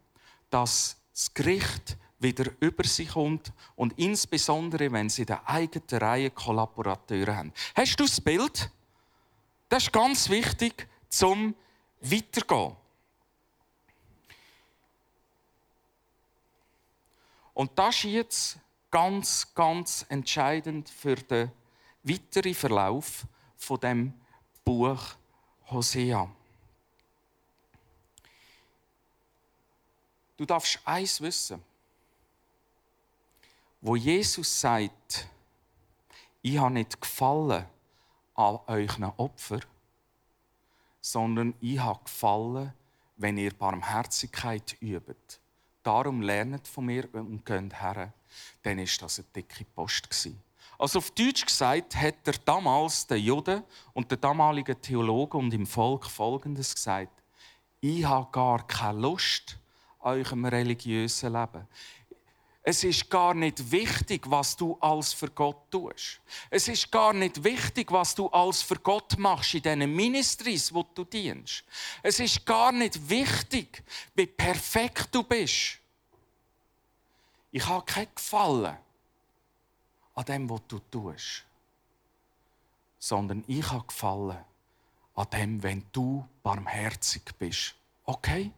dass 0.49 0.97
das 1.13 1.33
Gericht 1.33 1.97
wieder 2.23 2.51
über 2.59 2.83
sie 2.85 3.05
kommt 3.05 3.51
und 3.75 3.93
insbesondere, 3.99 4.91
wenn 4.91 5.09
sie 5.09 5.25
der 5.25 5.47
eigenen 5.47 6.01
Reihe 6.01 6.31
Kollaborateure 6.31 7.35
haben. 7.35 7.53
Hast 7.75 7.99
du 7.99 8.05
das 8.05 8.19
Bild? 8.19 8.71
Das 9.69 9.83
ist 9.83 9.93
ganz 9.93 10.29
wichtig 10.29 10.87
zum 11.09 11.53
Weitergehen. 12.01 12.75
Und 17.53 17.71
das 17.77 17.95
ist 17.97 18.03
jetzt 18.05 18.57
ganz, 18.89 19.53
ganz 19.53 20.05
entscheidend 20.09 20.89
für 20.89 21.15
den 21.15 21.51
weiteren 22.03 22.53
Verlauf 22.53 23.25
von 23.57 23.79
dem 23.79 24.13
Buch 24.63 24.99
Hosea. 25.69 26.29
Du 30.37 30.45
darfst 30.45 30.79
eins 30.83 31.21
wissen. 31.21 31.61
Wo 33.85 33.97
Jesus 33.97 34.61
sagt, 34.61 35.27
ich 36.41 36.57
habe 36.57 36.75
nicht 36.75 37.01
gefallen 37.01 37.65
an 38.33 38.59
euren 38.67 39.11
Opfer, 39.17 39.59
sondern 41.01 41.53
ich 41.59 41.79
habe 41.79 42.01
gefallen, 42.05 42.71
wenn 43.17 43.37
ihr 43.37 43.53
Barmherzigkeit 43.53 44.77
übt. 44.81 45.37
Darum 45.83 46.21
lernt 46.21 46.65
von 46.65 46.85
mir 46.85 47.13
und 47.13 47.45
geht 47.45 47.81
her, 47.81 48.13
dann 48.61 48.79
ist 48.79 49.01
das 49.01 49.19
eine 49.19 49.27
dicke 49.35 49.65
Post 49.65 50.07
Also 50.77 50.99
auf 50.99 51.11
Deutsch 51.11 51.45
gesagt 51.45 51.93
hat 51.97 52.25
er 52.25 52.35
damals 52.45 53.05
der 53.05 53.19
Jude 53.19 53.65
und 53.91 54.09
der 54.09 54.17
damalige 54.17 54.79
Theologe 54.79 55.37
und 55.37 55.53
im 55.53 55.67
Volk 55.67 56.05
Folgendes 56.05 56.73
gesagt: 56.73 57.21
Ich 57.81 58.05
habe 58.05 58.31
gar 58.31 58.65
keine 58.65 59.01
Lust 59.01 59.57
an 59.99 60.19
eurem 60.19 60.45
religiösen 60.45 61.33
Leben. 61.33 61.67
Es 62.65 62.81
ist 62.85 63.09
gar 63.09 63.33
nicht 63.33 63.71
wichtig, 63.71 64.21
was 64.31 64.55
du 64.55 64.77
als 64.79 65.11
für 65.11 65.29
Gott 65.29 65.69
tust. 65.69 66.21
Es 66.49 66.69
ist 66.69 66.89
gar 66.89 67.11
nicht 67.11 67.43
wichtig, 67.43 67.91
was 67.91 68.15
du 68.15 68.29
als 68.29 68.61
für 68.61 68.77
Gott 68.77 69.17
machst 69.17 69.53
in 69.53 69.61
diesen 69.61 69.93
Ministries, 69.93 70.73
wo 70.73 70.83
du 70.83 71.03
dienst. 71.03 71.65
Es 72.01 72.21
ist 72.21 72.45
gar 72.45 72.71
nicht 72.71 73.09
wichtig, 73.09 73.83
wie 74.15 74.27
perfekt 74.27 75.09
du 75.11 75.23
bist. 75.23 75.77
Ich 77.51 77.67
habe 77.67 77.85
kein 77.85 78.07
Gefallen 78.15 78.77
an 80.15 80.25
dem, 80.25 80.49
was 80.49 80.61
du 80.69 80.79
tust, 80.89 81.43
sondern 82.97 83.43
ich 83.45 83.69
habe 83.69 83.85
Gefallen 83.85 84.37
an 85.15 85.27
dem, 85.33 85.61
wenn 85.61 85.85
du 85.91 86.25
barmherzig 86.41 87.23
bist. 87.37 87.75
Okay? 88.05 88.51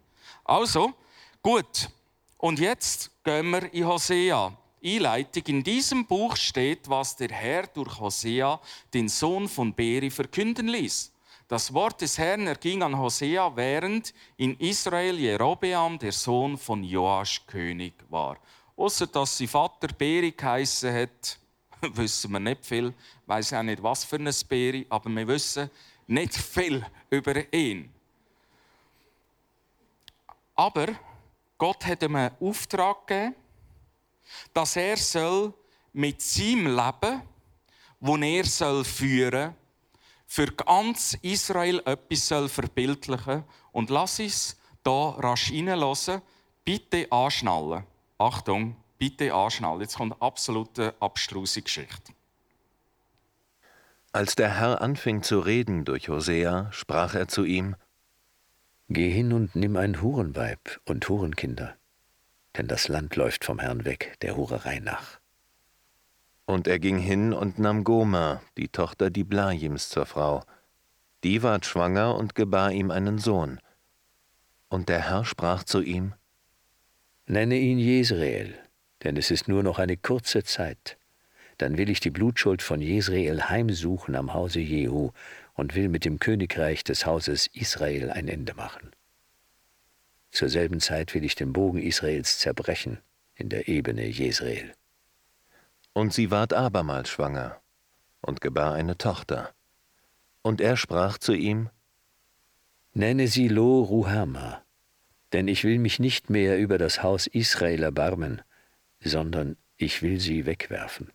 Also, 0.43 0.93
gut. 1.41 1.89
Und 2.37 2.59
jetzt 2.59 3.09
gehen 3.25 3.49
wir 3.49 3.73
in 3.73 3.87
Hosea. 3.87 4.55
Einleitung. 4.83 5.43
In 5.47 5.63
diesem 5.63 6.05
Buch 6.05 6.37
steht, 6.37 6.87
was 6.87 7.15
der 7.15 7.29
Herr 7.29 7.65
durch 7.65 7.99
Hosea, 7.99 8.59
den 8.93 9.09
Sohn 9.09 9.49
von 9.49 9.73
Beri, 9.73 10.11
verkünden 10.11 10.67
ließ. 10.67 11.11
Das 11.47 11.73
Wort 11.73 12.01
des 12.01 12.17
Herrn 12.19 12.45
erging 12.45 12.83
an 12.83 12.97
Hosea, 12.97 13.55
während 13.55 14.13
in 14.37 14.55
Israel 14.59 15.19
Jerobeam, 15.19 15.97
der 15.97 16.11
Sohn 16.11 16.55
von 16.57 16.83
Joasch, 16.83 17.45
König 17.47 17.93
war. 18.09 18.37
Außer 18.77 19.07
dass 19.07 19.37
sein 19.37 19.47
Vater 19.47 19.87
Beri 19.87 20.31
geheissen 20.31 20.93
hat, 20.93 21.39
wissen 21.95 22.31
wir 22.31 22.39
nicht 22.39 22.63
viel. 22.63 22.89
Ich 22.89 23.27
weiß 23.27 23.53
auch 23.53 23.63
nicht, 23.63 23.81
was 23.81 24.05
für 24.05 24.17
ein 24.17 24.31
Beri, 24.47 24.85
aber 24.87 25.09
wir 25.09 25.27
wissen 25.27 25.69
nicht 26.05 26.35
viel 26.35 26.85
über 27.09 27.51
ihn. 27.51 27.91
Aber 30.55 30.87
Gott 31.57 31.85
hat 31.85 32.03
ihm 32.03 32.15
einen 32.15 32.35
Auftrag 32.39 33.07
gegeben, 33.07 33.35
dass 34.53 34.75
er 34.75 34.97
soll 34.97 35.53
mit 35.93 36.21
seinem 36.21 36.67
Leben, 36.67 37.21
das 37.99 38.21
er 38.21 38.45
soll 38.45 38.83
führen 38.83 39.31
soll, 39.31 39.53
für 40.27 40.47
ganz 40.47 41.17
Israel 41.21 41.81
etwas 41.85 42.27
soll 42.27 42.49
verbildlichen 42.49 43.43
Und 43.71 43.89
lass 43.89 44.19
uns 44.19 44.57
da 44.83 45.09
rasch 45.11 45.51
reinhören. 45.51 46.21
Bitte 46.63 47.11
anschnallen. 47.11 47.83
Achtung, 48.17 48.75
bitte 48.97 49.33
anschnallen. 49.33 49.81
Jetzt 49.81 49.97
kommt 49.97 50.13
eine 50.13 50.21
absolute 50.21 50.95
abstruse 50.99 51.61
Geschichte. 51.61 52.13
Als 54.11 54.35
der 54.35 54.57
Herr 54.59 54.81
anfing 54.81 55.23
zu 55.23 55.39
reden 55.39 55.85
durch 55.85 56.09
Hosea, 56.09 56.71
sprach 56.71 57.13
er 57.15 57.27
zu 57.27 57.43
ihm: 57.43 57.75
Geh 58.87 59.09
hin 59.09 59.33
und 59.33 59.55
nimm 59.55 59.77
ein 59.77 60.01
Hurenweib 60.01 60.79
und 60.85 61.09
Hurenkinder, 61.09 61.75
denn 62.55 62.67
das 62.67 62.87
Land 62.87 63.15
läuft 63.15 63.43
vom 63.43 63.57
Herrn 63.57 63.83
weg, 63.83 64.13
der 64.21 64.37
Hurerei 64.37 64.79
nach. 64.79 65.19
Und 66.45 66.67
er 66.67 66.77
ging 66.77 66.99
hin 66.99 67.33
und 67.33 67.57
nahm 67.57 67.83
Goma, 67.83 68.43
die 68.57 68.67
Tochter 68.67 69.09
Diblajims, 69.09 69.89
zur 69.89 70.05
Frau. 70.05 70.43
Die 71.23 71.41
ward 71.41 71.65
schwanger 71.65 72.15
und 72.15 72.35
gebar 72.35 72.71
ihm 72.71 72.91
einen 72.91 73.17
Sohn. 73.17 73.59
Und 74.69 74.87
der 74.87 75.09
Herr 75.09 75.25
sprach 75.25 75.63
zu 75.63 75.81
ihm: 75.81 76.13
Nenne 77.25 77.57
ihn 77.57 77.79
Jesrael, 77.79 78.53
denn 79.03 79.17
es 79.17 79.31
ist 79.31 79.47
nur 79.47 79.63
noch 79.63 79.79
eine 79.79 79.97
kurze 79.97 80.43
Zeit. 80.43 80.99
Dann 81.57 81.79
will 81.79 81.89
ich 81.89 82.01
die 82.01 82.11
Blutschuld 82.11 82.61
von 82.61 82.81
Jesrael 82.81 83.49
heimsuchen 83.49 84.15
am 84.15 84.35
Hause 84.35 84.59
Jehu 84.59 85.11
und 85.55 85.73
will 85.73 85.89
mit 85.89 86.05
dem 86.05 86.19
Königreich 86.19 86.83
des 86.83 87.05
Hauses 87.05 87.47
Israel 87.47 88.11
ein 88.11 88.27
Ende 88.27 88.53
machen. 88.53 88.91
Zur 90.31 90.49
selben 90.49 90.81
Zeit 90.81 91.13
will 91.13 91.23
ich 91.23 91.35
den 91.35 91.53
Bogen 91.53 91.81
Israels 91.81 92.39
zerbrechen 92.39 92.99
in 93.35 93.49
der 93.49 93.67
Ebene 93.67 94.05
Jesrael. 94.05 94.73
Und 95.93 96.13
sie 96.13 96.29
ward 96.29 96.53
abermals 96.53 97.09
schwanger 97.09 97.61
und 98.21 98.41
gebar 98.41 98.73
eine 98.73 98.97
Tochter. 98.97 99.53
Und 100.41 100.59
er 100.59 100.75
sprach 100.75 101.17
zu 101.17 101.33
ihm, 101.33 101.69
Nenne 102.93 103.27
sie 103.27 103.47
Lo 103.47 103.81
Ruhama, 103.81 104.61
denn 105.33 105.47
ich 105.47 105.63
will 105.63 105.79
mich 105.79 105.99
nicht 105.99 106.29
mehr 106.29 106.57
über 106.57 106.77
das 106.77 107.01
Haus 107.03 107.27
Israel 107.27 107.83
erbarmen, 107.83 108.41
sondern 109.01 109.57
ich 109.77 110.01
will 110.01 110.19
sie 110.19 110.45
wegwerfen. 110.45 111.11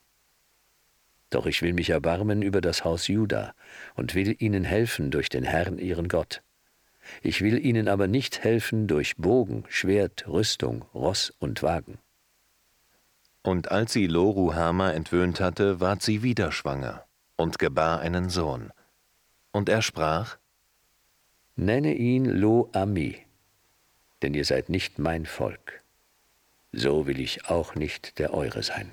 Doch 1.31 1.47
ich 1.47 1.63
will 1.63 1.73
mich 1.73 1.91
erbarmen 1.91 2.43
über 2.43 2.61
das 2.61 2.85
Haus 2.85 3.07
Juda 3.07 3.55
und 3.95 4.15
will 4.15 4.37
ihnen 4.41 4.65
helfen 4.65 5.11
durch 5.11 5.29
den 5.29 5.45
Herrn 5.45 5.79
ihren 5.79 6.09
Gott. 6.09 6.43
Ich 7.23 7.41
will 7.41 7.65
ihnen 7.65 7.89
aber 7.89 8.09
nicht 8.09 8.45
helfen 8.45 8.87
durch 8.87 9.17
Bogen, 9.17 9.65
Schwert, 9.69 10.27
Rüstung, 10.29 10.85
Ross 10.93 11.33
und 11.39 11.63
Wagen. 11.63 11.99
Und 13.43 13.71
als 13.71 13.93
sie 13.93 14.07
Loruhama 14.07 14.93
entwöhnt 14.93 15.41
hatte, 15.41 15.81
ward 15.81 16.03
sie 16.03 16.23
wieder 16.23 16.53
schwanger 16.53 17.07
und 17.37 17.59
gebar 17.59 18.01
einen 18.01 18.29
Sohn. 18.29 18.71
Und 19.53 19.69
er 19.69 19.83
sprach, 19.83 20.37
Nenne 21.57 21.95
ihn 21.95 22.25
Lo-Ami, 22.25 23.19
denn 24.23 24.35
ihr 24.35 24.45
seid 24.45 24.69
nicht 24.69 24.99
mein 24.99 25.27
Volk. 25.27 25.83
So 26.73 27.07
will 27.07 27.21
ich 27.21 27.47
auch 27.47 27.75
nicht 27.75 28.19
der 28.19 28.33
eure 28.35 28.63
sein. 28.63 28.91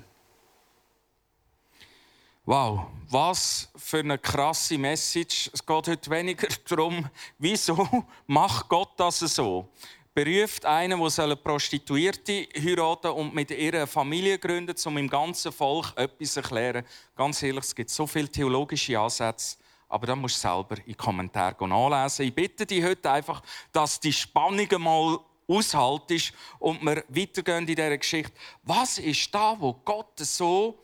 Wow, 2.50 2.86
was 3.10 3.68
für 3.76 3.98
eine 3.98 4.16
krasse 4.16 4.78
Message. 4.78 5.50
Es 5.52 5.66
geht 5.66 5.86
heute 5.86 6.10
weniger 6.10 6.48
darum, 6.66 7.06
wieso 7.36 7.86
macht 8.26 8.70
Gott 8.70 8.92
das 8.96 9.18
so? 9.18 9.68
Beruft 10.14 10.64
einen, 10.64 10.98
der 10.98 11.24
eine 11.24 11.36
Prostituierte 11.36 12.48
heiraten 12.56 13.08
und 13.08 13.34
mit 13.34 13.50
ihrer 13.50 13.86
Familie 13.86 14.38
gründet, 14.38 14.82
um 14.86 14.96
im 14.96 15.10
ganzen 15.10 15.52
Volk 15.52 15.92
etwas 15.94 16.32
zu 16.32 16.40
erklären. 16.40 16.86
Ganz 17.14 17.42
ehrlich, 17.42 17.64
es 17.64 17.74
gibt 17.74 17.90
so 17.90 18.06
viele 18.06 18.30
theologische 18.30 18.98
Ansätze, 18.98 19.58
aber 19.86 20.06
da 20.06 20.16
musst 20.16 20.42
du 20.42 20.48
selber 20.48 20.78
in 20.78 20.84
die 20.86 20.94
Kommentare 20.94 21.68
nachlesen. 21.68 22.28
Ich 22.28 22.34
bitte 22.34 22.64
dich 22.64 22.82
heute 22.82 23.10
einfach, 23.10 23.42
dass 23.72 24.00
die 24.00 24.10
Spannung 24.10 24.68
mal 24.78 25.18
aushaltest 25.46 26.32
und 26.58 26.80
wir 26.80 27.04
weitergehen 27.08 27.58
in 27.58 27.66
dieser 27.66 27.98
Geschichte. 27.98 28.32
Was 28.62 28.98
ist 28.98 29.34
da, 29.34 29.54
wo 29.60 29.74
Gott 29.74 30.18
so 30.20 30.78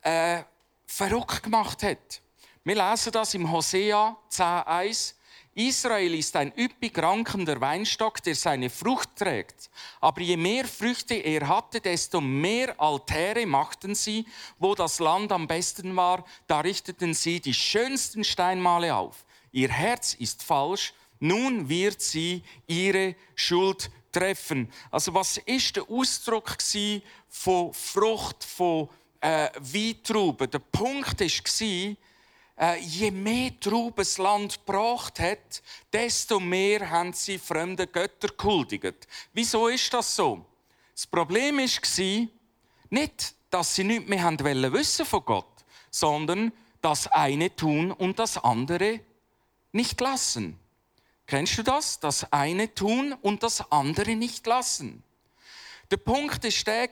äh, 0.00 0.44
verrückt 0.88 1.42
gemacht 1.44 1.82
hat. 1.84 2.22
Wir 2.64 2.74
lesen 2.74 3.12
das 3.12 3.34
im 3.34 3.50
Hosea 3.52 4.16
10,1. 4.32 5.14
Israel 5.54 6.14
ist 6.14 6.34
ein 6.36 6.52
üppig 6.56 6.96
rankender 6.98 7.60
Weinstock, 7.60 8.22
der 8.22 8.34
seine 8.34 8.70
Frucht 8.70 9.16
trägt. 9.16 9.70
Aber 10.00 10.20
je 10.20 10.36
mehr 10.36 10.64
Früchte 10.64 11.14
er 11.14 11.48
hatte, 11.48 11.80
desto 11.80 12.20
mehr 12.20 12.80
Altäre 12.80 13.44
machten 13.44 13.94
sie, 13.94 14.24
wo 14.58 14.74
das 14.74 14.98
Land 14.98 15.32
am 15.32 15.46
besten 15.46 15.94
war. 15.96 16.24
Da 16.46 16.60
richteten 16.60 17.12
sie 17.12 17.40
die 17.40 17.54
schönsten 17.54 18.24
Steinmale 18.24 18.94
auf. 18.94 19.24
Ihr 19.50 19.68
Herz 19.68 20.14
ist 20.14 20.42
falsch, 20.42 20.94
nun 21.18 21.68
wird 21.68 22.00
sie 22.00 22.42
ihre 22.66 23.16
Schuld 23.34 23.90
treffen. 24.12 24.72
Also 24.90 25.12
was 25.14 25.38
ist 25.38 25.76
der 25.76 25.90
Ausdruck 25.90 26.56
von 27.28 27.74
Frucht, 27.74 28.44
von 28.44 28.88
äh, 29.20 29.48
Weintrauben. 29.58 30.50
Der 30.50 30.58
Punkt 30.58 31.20
war, 31.20 31.96
äh, 32.58 32.80
je 32.80 33.10
mehr 33.10 33.58
Trauben 33.60 33.96
das 33.96 34.18
Land 34.18 34.64
gebracht 34.64 35.20
hat, 35.20 35.62
desto 35.92 36.40
mehr 36.40 36.90
haben 36.90 37.12
sie 37.12 37.38
fremde 37.38 37.86
Götter 37.86 38.28
gehuldigt. 38.28 39.06
Wieso 39.32 39.68
ist 39.68 39.92
das 39.92 40.16
so? 40.16 40.44
Das 40.92 41.06
Problem 41.06 41.58
war 41.58 42.28
nicht, 42.90 43.34
dass 43.50 43.74
sie 43.74 43.84
nichts 43.84 44.08
mehr 44.08 44.22
haben 44.22 44.72
wissen 44.72 45.06
von 45.06 45.24
Gott, 45.24 45.64
sondern 45.90 46.52
das 46.80 47.06
eine 47.06 47.54
tun 47.54 47.92
und 47.92 48.18
das 48.18 48.36
andere 48.38 49.00
nicht 49.72 50.00
lassen. 50.00 50.58
Kennst 51.26 51.58
du 51.58 51.62
das? 51.62 52.00
Das 52.00 52.32
eine 52.32 52.74
tun 52.74 53.12
und 53.12 53.42
das 53.42 53.70
andere 53.70 54.16
nicht 54.16 54.46
lassen. 54.46 55.02
Der 55.90 55.98
Punkt 55.98 56.44
ist 56.44 56.66
der, 56.66 56.88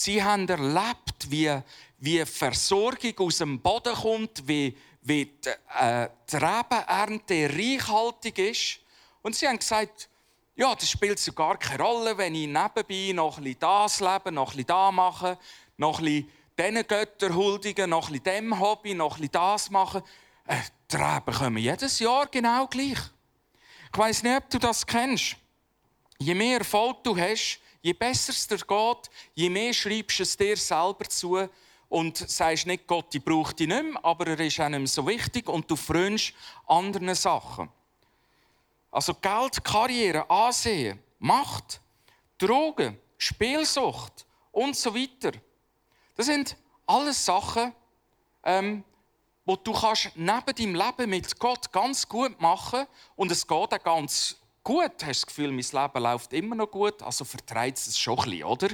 Sie 0.00 0.22
haben 0.22 0.46
erlebt, 0.48 1.28
wie, 1.28 1.52
wie 1.98 2.24
Versorgung 2.24 3.18
aus 3.18 3.38
dem 3.38 3.58
Boden 3.60 3.96
kommt, 3.96 4.46
wie, 4.46 4.76
wie 5.02 5.24
die, 5.24 5.48
äh, 5.76 6.08
die 6.30 6.36
Rebenernte 6.36 7.50
reichhaltig 7.52 8.38
ist. 8.38 8.78
Und 9.22 9.34
sie 9.34 9.48
haben 9.48 9.58
gesagt, 9.58 10.08
ja, 10.54 10.72
das 10.72 10.88
spielt 10.88 11.18
so 11.18 11.32
gar 11.32 11.58
keine 11.58 11.82
Rolle, 11.82 12.16
wenn 12.16 12.36
ich 12.36 12.46
nebenbei 12.46 13.12
noch 13.12 13.38
ein 13.38 13.56
das 13.58 13.98
lebe, 13.98 14.30
noch 14.30 14.54
ein 14.54 14.64
das 14.64 14.92
mache, 14.92 15.36
noch 15.76 15.98
ein 15.98 16.30
diesen 16.56 16.86
Götter 16.86 17.34
huldigen, 17.34 17.90
noch 17.90 18.08
ein 18.08 18.22
dem 18.22 18.60
Hobby, 18.60 18.94
noch 18.94 19.18
ein 19.18 19.28
das 19.32 19.68
machen. 19.68 20.02
Äh, 20.46 20.58
die 20.92 20.96
Reben 20.96 21.34
kommen 21.34 21.58
jedes 21.58 21.98
Jahr 21.98 22.28
genau 22.28 22.68
gleich. 22.68 23.00
Ich 23.92 23.98
weiss 23.98 24.22
nicht, 24.22 24.36
ob 24.36 24.48
du 24.48 24.60
das 24.60 24.86
kennst. 24.86 25.34
Je 26.20 26.34
mehr 26.34 26.58
Erfolg 26.58 27.02
du 27.02 27.16
hast, 27.18 27.60
Je 27.80 27.92
besser 27.92 28.32
es 28.32 28.46
dir 28.46 28.58
geht, 28.58 29.10
je 29.34 29.50
mehr 29.50 29.72
schreibst 29.72 30.18
du 30.18 30.22
es 30.22 30.36
dir 30.36 30.56
selber 30.56 31.08
zu 31.08 31.48
und 31.88 32.16
sagst 32.16 32.66
nicht, 32.66 32.86
Gott, 32.86 33.14
ich 33.14 33.24
brauche 33.24 33.54
dich 33.54 33.68
nicht 33.68 33.82
mehr, 33.82 34.04
aber 34.04 34.26
er 34.26 34.40
ist 34.40 34.60
einem 34.60 34.86
so 34.86 35.06
wichtig 35.06 35.48
und 35.48 35.70
du 35.70 35.76
frönst 35.76 36.34
anderen 36.66 37.14
Sachen. 37.14 37.68
Also 38.90 39.14
Geld, 39.14 39.62
Karriere, 39.62 40.28
Ansehen, 40.28 40.98
Macht, 41.18 41.80
Drogen, 42.36 42.98
Spielsucht 43.16 44.26
und 44.52 44.76
so 44.76 44.94
weiter. 44.94 45.32
Das 46.16 46.26
sind 46.26 46.56
alles 46.86 47.24
Sachen, 47.24 47.72
ähm, 48.44 48.84
wo 49.44 49.56
du 49.56 49.72
kannst 49.72 50.10
neben 50.14 50.54
deinem 50.54 50.74
Leben 50.74 51.10
mit 51.10 51.38
Gott 51.38 51.70
ganz 51.72 52.08
gut 52.08 52.40
machen 52.40 52.86
und 53.16 53.30
es 53.30 53.46
geht 53.46 53.56
auch 53.56 53.82
ganz 53.82 54.37
gut. 54.62 54.92
Du 54.98 55.06
hast 55.06 55.22
das 55.22 55.26
Gefühl, 55.26 55.48
mein 55.48 55.58
Leben 55.58 56.02
läuft 56.02 56.32
immer 56.32 56.54
noch 56.54 56.70
gut, 56.70 57.02
also 57.02 57.24
vertreibt 57.24 57.78
es 57.78 57.98
schon 57.98 58.18
ein 58.18 58.30
bisschen, 58.30 58.44
oder? 58.44 58.68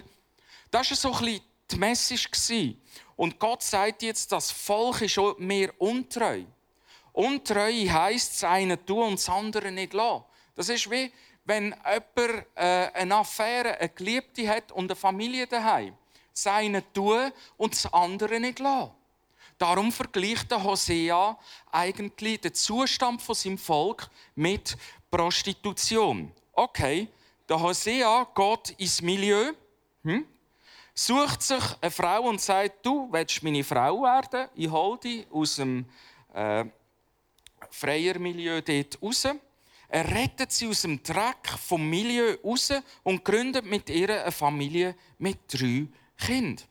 Das 0.70 0.90
war 0.90 0.97
so 0.97 1.12
ein 1.12 1.25
bisschen 1.25 1.40
die 1.70 1.77
Message. 1.77 2.75
Und 3.16 3.38
Gott 3.38 3.62
sagt 3.62 4.03
jetzt, 4.03 4.33
das 4.33 4.51
Volk 4.51 5.03
ist 5.03 5.18
mehr 5.38 5.73
untreu. 5.81 6.42
Untreue 7.12 7.92
heisst, 7.92 8.35
das 8.35 8.44
eine 8.44 8.85
tun 8.85 9.09
und 9.09 9.18
das 9.18 9.29
andere 9.29 9.70
nicht 9.70 9.92
lassen. 9.92 10.25
Das 10.57 10.68
ist 10.68 10.90
wie, 10.90 11.12
wenn 11.44 11.66
jemand 11.66 12.47
äh, 12.57 12.90
eine 12.92 13.16
Affäre, 13.16 13.79
eine 13.79 13.88
Geliebte 13.90 14.49
hat 14.49 14.73
und 14.73 14.90
eine 14.90 14.97
Familie 14.97 15.47
daheim. 15.47 15.97
Das 16.33 16.47
eine 16.49 16.92
tun 16.92 17.31
und 17.57 17.73
das 17.73 17.92
andere 17.92 18.40
nicht 18.40 18.59
lassen. 18.59 18.90
Darum 19.59 19.92
vergleicht 19.92 20.51
der 20.51 20.64
Hosea 20.64 21.38
eigentlich 21.70 22.40
den 22.40 22.55
Zustand 22.55 23.23
von 23.23 23.37
seinem 23.37 23.59
Volk 23.59 24.11
mit 24.35 24.77
Prostitution. 25.14 26.33
Okay, 26.53 27.07
der 27.48 27.61
Hosea 27.61 28.27
geht 28.35 28.74
ins 28.81 29.00
Milieu, 29.00 29.53
hm? 30.03 30.27
sucht 30.92 31.40
sich 31.40 31.62
eine 31.81 31.90
Frau 31.92 32.22
und 32.22 32.40
sagt, 32.40 32.85
du 32.85 33.09
willst 33.12 33.40
meine 33.44 33.62
Frau 33.62 34.03
werden, 34.03 34.48
ich 34.57 34.68
hole 34.68 34.98
dich 34.98 35.27
aus 35.31 35.55
dem 35.55 35.85
äh, 36.33 36.64
Freiermilieu 37.70 38.61
dort 38.61 39.00
raus. 39.00 39.29
Er 39.88 40.11
rettet 40.11 40.50
sie 40.50 40.66
aus 40.66 40.83
dem 40.83 41.00
Dreck 41.00 41.48
vom 41.64 41.88
Milieu 41.88 42.37
raus 42.42 42.72
und 43.05 43.24
gründet 43.24 43.64
mit 43.66 43.88
ihr 43.90 44.20
eine 44.20 44.33
Familie 44.33 44.96
mit 45.18 45.38
drei 45.46 45.87
Kindern. 46.18 46.66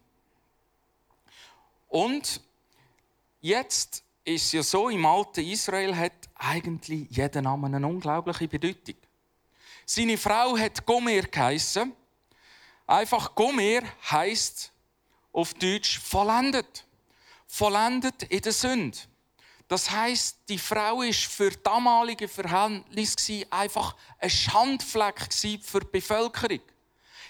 Und 1.88 2.42
jetzt 3.40 4.04
ist 4.26 4.54
ja 4.54 4.64
so, 4.64 4.90
im 4.90 5.06
alten 5.06 5.46
Israel 5.46 5.96
hat 5.96 6.14
eigentlich 6.36 7.08
jeder 7.10 7.42
Name 7.42 7.68
eine 7.68 7.86
unglaubliche 7.86 8.48
Bedeutung. 8.48 8.96
Seine 9.86 10.18
Frau 10.18 10.58
hat 10.58 10.86
Gomer 10.86 11.22
geheissen. 11.24 11.94
Einfach 12.88 13.36
Gomer 13.36 13.82
heißt 14.10 14.72
auf 15.32 15.54
Deutsch 15.56 16.00
vollendet. 16.00 16.86
Vollendet 17.48 18.24
in 18.24 18.42
der 18.42 18.54
Sünde. 18.54 18.98
Das 19.68 19.90
heißt, 19.90 20.38
die 20.50 20.58
Frau 20.58 21.02
ist 21.02 21.26
für 21.26 21.52
damalige 21.52 22.28
Verhältnisse 22.28 23.46
einfach 23.50 23.96
ein 24.20 24.30
Schandfleck 24.30 25.34
für 25.62 25.80
die 25.80 25.88
Bevölkerung. 25.92 26.62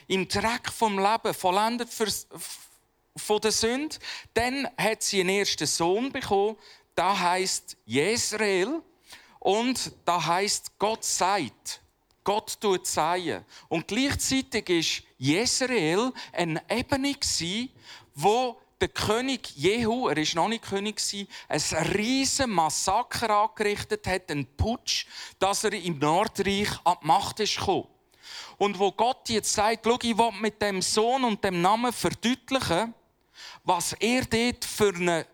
Im 0.08 0.28
Dreck 0.28 0.70
vom 0.72 1.00
Leben, 1.00 1.34
vollendet 1.34 1.90
für, 1.90 2.08
von 3.16 3.42
der 3.42 3.52
Sünde. 3.52 3.96
Dann 4.34 4.68
hat 4.78 5.04
sie 5.04 5.22
einen 5.22 5.30
ersten 5.30 5.66
Sohn 5.66 6.12
bekommen, 6.12 6.58
da 6.96 7.18
heißt 7.18 7.78
Jezreel 7.86 8.82
und 9.40 9.92
da 10.06 10.26
heißt 10.26 10.78
Gott 10.80 11.04
sagt. 11.04 11.82
Gott 12.24 12.60
tut 12.62 12.88
sein. 12.88 13.44
Und 13.68 13.88
gleichzeitig 13.88 14.70
ist 14.70 15.04
Jezreel 15.18 16.14
eine 16.32 16.62
Ebene 16.70 17.16
wo 18.16 18.62
der 18.80 18.90
König 18.90 19.56
Jehu, 19.56 20.10
er 20.10 20.18
ist 20.18 20.36
noch 20.36 20.48
nicht 20.48 20.64
König 20.64 21.02
ein 21.48 21.62
riesen 21.94 22.52
Massaker 22.52 23.30
angerichtet 23.30 24.06
hat, 24.08 24.30
einen 24.30 24.46
Putsch, 24.58 25.06
dass 25.40 25.64
er 25.64 25.74
im 25.74 26.00
Nordreich 26.00 26.70
an 26.84 26.98
die 27.02 27.08
Macht 27.08 27.40
ist. 27.40 27.60
Und 28.58 28.80
wo 28.80 28.92
Gott 28.92 29.30
jetzt 29.30 29.54
sagt, 29.54 29.86
schau, 29.86 29.98
ich 30.02 30.18
will 30.18 30.32
mit 30.40 30.62
dem 30.62 30.82
Sohn 30.82 31.24
und 31.24 31.44
dem 31.44 31.62
Namen 31.62 31.94
verdeutlichen, 31.94 32.94
was 33.64 33.94
er 33.94 34.26
dort 34.26 34.66
für 34.66 34.94
eine 34.94 35.26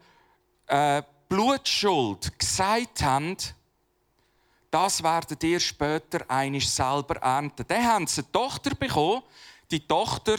äh, 0.67 1.01
Blutschuld 1.29 2.37
gesagt 2.39 3.03
hat, 3.03 3.53
das 4.71 5.03
werdet 5.03 5.43
ihr 5.43 5.59
später 5.59 6.29
einisch 6.29 6.67
selber 6.67 7.17
ernten. 7.17 7.65
Dann 7.67 7.85
haben 7.85 8.07
sie 8.07 8.21
eine 8.21 8.31
Tochter 8.31 8.73
bekommen. 8.73 9.21
Die 9.69 9.79
Tochter, 9.79 10.37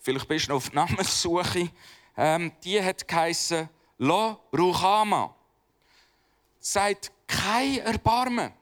vielleicht 0.00 0.26
bist 0.26 0.46
du 0.46 0.50
noch 0.50 0.56
auf 0.56 0.70
die 0.70 0.74
Namenssuche, 0.74 1.70
ähm, 2.16 2.52
die 2.64 2.82
hat 2.82 3.06
geheissen 3.06 3.68
Lo 3.98 4.40
Ruchama. 4.52 5.32
Sagt 6.58 7.12
kein 7.26 7.78
Erbarmen. 7.78 8.52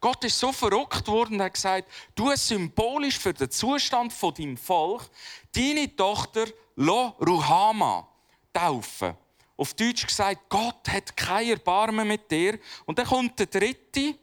Gott 0.00 0.24
ist 0.24 0.38
so 0.38 0.52
verrückt 0.52 1.08
worden 1.08 1.34
und 1.34 1.42
hat 1.42 1.54
gesagt, 1.54 1.90
du 2.14 2.30
symbolisch 2.36 3.18
für 3.18 3.34
den 3.34 3.50
Zustand 3.50 4.12
von 4.12 4.34
deinem 4.34 4.56
Volk 4.56 5.10
deine 5.52 5.94
Tochter 5.96 6.46
Lo 6.76 7.14
Ruhama 7.20 8.06
taufen. 8.52 9.16
Auf 9.56 9.74
Deutsch 9.74 10.06
gesagt, 10.06 10.48
Gott 10.48 10.88
hat 10.88 11.16
kein 11.16 11.48
Erbarmen 11.48 12.06
mit 12.06 12.30
dir. 12.30 12.58
Und 12.84 12.98
dann 12.98 13.06
kommt 13.06 13.38
der 13.38 13.46
dritte, 13.46 14.14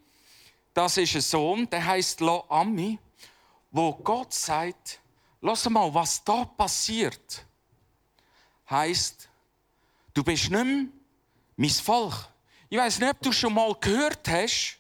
das 0.74 0.98
ist 0.98 1.15
ein 1.15 1.22
Sohn, 1.22 1.69
der 1.69 1.86
heißt 1.86 2.19
Lo 2.19 2.46
Ami, 2.50 3.00
wo 3.72 3.93
Gott 3.93 4.34
sagt, 4.34 5.00
lass 5.41 5.69
mal, 5.69 5.93
was 5.93 6.24
da 6.24 6.46
passiert 6.46 7.46
heißt, 8.69 9.30
du 10.13 10.24
bist 10.24 10.50
nicht 10.50 10.63
mehr 10.63 10.86
mein 11.56 11.69
Volk. 11.69 12.28
Ich 12.69 12.78
weiß 12.78 13.00
nicht, 13.00 13.12
ob 13.12 13.22
du 13.22 13.32
schon 13.32 13.54
mal 13.54 13.74
gehört 13.80 14.28
hast, 14.28 14.78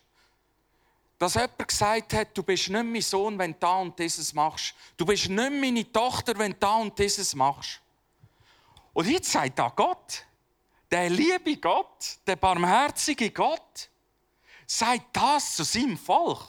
dass 1.19 1.35
jemand 1.35 1.67
gesagt 1.67 2.13
hat, 2.13 2.37
du 2.37 2.43
bist 2.43 2.69
nicht 2.69 2.83
mein 2.83 3.01
Sohn, 3.01 3.37
wenn 3.37 3.53
du 3.53 3.59
da 3.59 3.77
und 3.77 3.97
dieses 3.97 4.33
machst. 4.33 4.73
Du 4.97 5.05
bist 5.05 5.29
nicht 5.29 5.51
meine 5.51 5.91
Tochter, 5.91 6.37
wenn 6.37 6.53
du 6.53 6.57
da 6.59 6.75
und 6.77 6.97
dieses 6.97 7.35
machst. 7.35 7.79
Und 8.93 9.07
jetzt 9.07 9.31
sagt 9.31 9.57
da 9.57 9.69
Gott, 9.69 10.25
der 10.93 11.09
liebe 11.09 11.57
Gott, 11.57 12.19
der 12.27 12.35
barmherzige 12.35 13.31
Gott, 13.31 13.89
sagt 14.67 15.07
das 15.13 15.55
zu 15.55 15.63
seinem 15.63 15.97
Volk. 15.97 16.39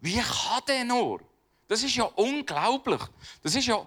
Wie 0.00 0.20
kann 0.20 0.62
der 0.68 0.84
nur? 0.84 1.22
Das 1.66 1.82
ist 1.82 1.96
ja 1.96 2.04
unglaublich. 2.04 3.00
Das 3.42 3.54
ist 3.54 3.68
ja 3.68 3.86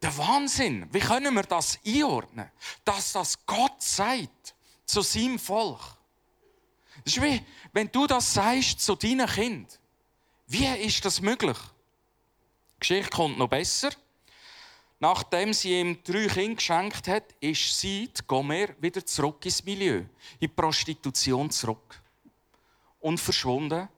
der 0.00 0.16
Wahnsinn. 0.16 0.88
Wie 0.90 0.98
können 0.98 1.34
wir 1.34 1.42
das 1.42 1.78
einordnen? 1.86 2.50
Dass 2.86 3.12
das 3.12 3.44
Gott 3.44 3.82
sagt 3.82 4.54
zu 4.86 5.02
seinem 5.02 5.38
Volk. 5.38 5.80
Das 7.04 7.16
ist 7.16 7.22
wie, 7.22 7.44
wenn 7.74 7.92
du 7.92 8.06
das 8.06 8.32
sagst 8.32 8.80
zu 8.80 8.96
deinem 8.96 9.28
Kind. 9.28 9.78
Wie 10.46 10.64
ist 10.64 11.04
das 11.04 11.20
möglich? 11.20 11.58
Die 12.76 12.80
Geschichte 12.80 13.10
kommt 13.10 13.36
noch 13.36 13.48
besser. 13.48 13.90
Nachdem 15.00 15.52
sie 15.52 15.80
ihm 15.80 16.02
drei 16.02 16.26
Kinder 16.26 16.56
geschenkt 16.56 17.06
hat, 17.06 17.34
ist 17.40 17.78
sie, 17.78 18.10
Gomer, 18.26 18.68
wieder 18.80 19.04
zurück 19.06 19.44
ins 19.44 19.64
Milieu, 19.64 19.98
in 19.98 20.08
die 20.40 20.48
Prostitution 20.48 21.50
zurück. 21.50 22.00
Und 23.00 23.18
verschwunden. 23.18 23.88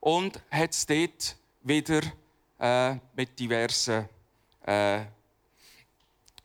Und 0.00 0.40
hat 0.50 0.72
es 0.72 0.84
dort 0.84 1.36
wieder 1.62 2.00
äh, 2.58 2.96
mit 3.14 3.38
diversen 3.38 4.08
äh, 4.66 5.04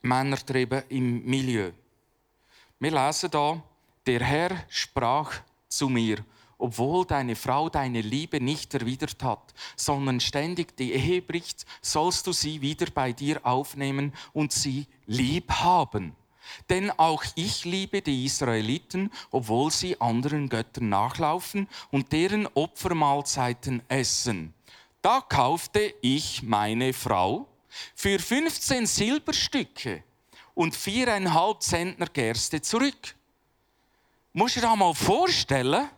Männertrieben 0.01 0.83
im 0.89 1.25
Milieu. 1.25 1.71
Wir 2.79 2.91
lesen 2.91 3.31
da, 3.31 3.61
der 4.05 4.23
Herr 4.23 4.65
sprach 4.67 5.41
zu 5.67 5.89
mir, 5.89 6.23
obwohl 6.61 7.05
deine 7.05 7.35
Frau 7.35 7.69
deine 7.69 8.01
Liebe 8.01 8.39
nicht 8.39 8.73
erwidert 8.73 9.23
hat, 9.23 9.53
sondern 9.75 10.19
ständig 10.19 10.77
die 10.77 10.93
Ehe 10.93 11.21
bricht, 11.21 11.65
sollst 11.81 12.27
du 12.27 12.33
sie 12.33 12.61
wieder 12.61 12.87
bei 12.93 13.11
dir 13.11 13.45
aufnehmen 13.45 14.13
und 14.33 14.51
sie 14.51 14.87
lieb 15.07 15.51
haben. 15.51 16.15
Denn 16.69 16.91
auch 16.91 17.23
ich 17.35 17.65
liebe 17.65 18.01
die 18.01 18.25
Israeliten, 18.25 19.11
obwohl 19.31 19.71
sie 19.71 19.99
anderen 19.99 20.49
Göttern 20.49 20.89
nachlaufen 20.89 21.67
und 21.91 22.11
deren 22.11 22.47
Opfermahlzeiten 22.47 23.81
essen. 23.87 24.53
Da 25.01 25.21
kaufte 25.21 25.93
ich 26.01 26.43
meine 26.43 26.93
Frau 26.93 27.47
für 27.95 28.19
15 28.19 28.85
Silberstücke 28.85 30.03
und 30.53 30.75
viereinhalb 30.75 31.61
Zentner 31.63 32.07
Gerste 32.07 32.61
zurück. 32.61 33.15
Muss 34.33 34.55
ich 34.55 34.61
dir 34.61 34.75
mal 34.75 34.93
vorstellen? 34.93 35.89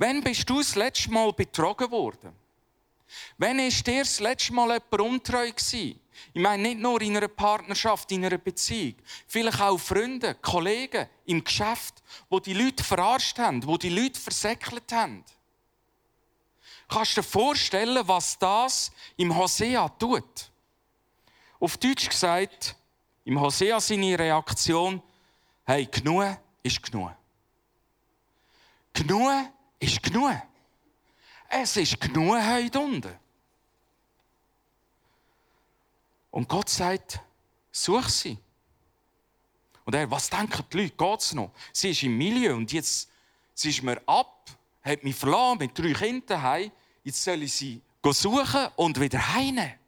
Wann 0.00 0.22
bist 0.22 0.48
du 0.48 0.56
das 0.56 0.76
letzte 0.76 1.10
Mal 1.10 1.30
betrogen 1.34 1.90
worden? 1.90 2.32
Wann 3.36 3.58
ist 3.58 3.86
dir 3.86 3.98
das 3.98 4.18
letzte 4.18 4.54
Mal 4.54 4.68
jemand 4.72 4.98
untreu 4.98 5.50
gewesen? 5.50 6.00
Ich 6.32 6.40
meine 6.40 6.62
nicht 6.62 6.80
nur 6.80 7.02
in 7.02 7.18
einer 7.18 7.28
Partnerschaft, 7.28 8.10
in 8.10 8.24
einer 8.24 8.38
Beziehung. 8.38 8.94
Vielleicht 9.26 9.60
auch 9.60 9.76
Freunde, 9.76 10.36
Kollegen 10.36 11.06
im 11.26 11.44
Geschäft, 11.44 12.02
wo 12.30 12.40
die 12.40 12.54
Leute 12.54 12.82
verarscht 12.82 13.38
haben, 13.38 13.62
wo 13.66 13.76
die 13.76 13.90
Leute 13.90 14.18
versäckelt 14.18 14.90
haben. 14.90 15.22
Kannst 16.88 17.18
du 17.18 17.20
dir 17.20 17.26
vorstellen, 17.28 18.08
was 18.08 18.38
das 18.38 18.90
im 19.18 19.36
Hosea 19.36 19.86
tut? 19.90 20.50
Auf 21.58 21.76
Deutsch 21.76 22.08
gesagt, 22.08 22.74
im 23.26 23.38
Hosea 23.38 23.78
seine 23.78 24.18
Reaktion, 24.18 25.02
hey, 25.66 25.84
genug 25.84 26.38
ist 26.62 26.82
genug. 26.82 27.12
Genug 28.94 29.50
ist 29.80 30.02
genug. 30.02 30.30
Es 31.48 31.76
ist 31.76 32.00
genug 32.00 32.36
heute 32.36 32.78
unten. 32.78 33.18
Und 36.30 36.48
Gott 36.48 36.68
sagt, 36.68 37.20
such 37.72 38.08
sie. 38.08 38.38
Und 39.84 39.94
er, 39.94 40.08
was 40.08 40.30
denken 40.30 40.64
die 40.72 40.82
Leute? 40.82 40.94
Geht's 40.96 41.34
noch? 41.34 41.50
Sie 41.72 41.90
ist 41.90 42.02
im 42.04 42.16
Milieu 42.16 42.54
und 42.54 42.70
jetzt, 42.72 43.10
sie 43.54 43.70
ist 43.70 43.82
mir 43.82 44.00
ab, 44.06 44.48
hat 44.82 45.02
mich 45.02 45.16
verloren 45.16 45.58
mit 45.58 45.76
drei 45.76 45.92
Kindern 45.92 46.40
heim. 46.40 46.70
Jetzt 47.02 47.24
soll 47.24 47.42
ich 47.42 47.52
sie 47.52 47.82
suchen 48.04 48.68
und 48.76 49.00
wieder 49.00 49.34
heine. 49.34 49.78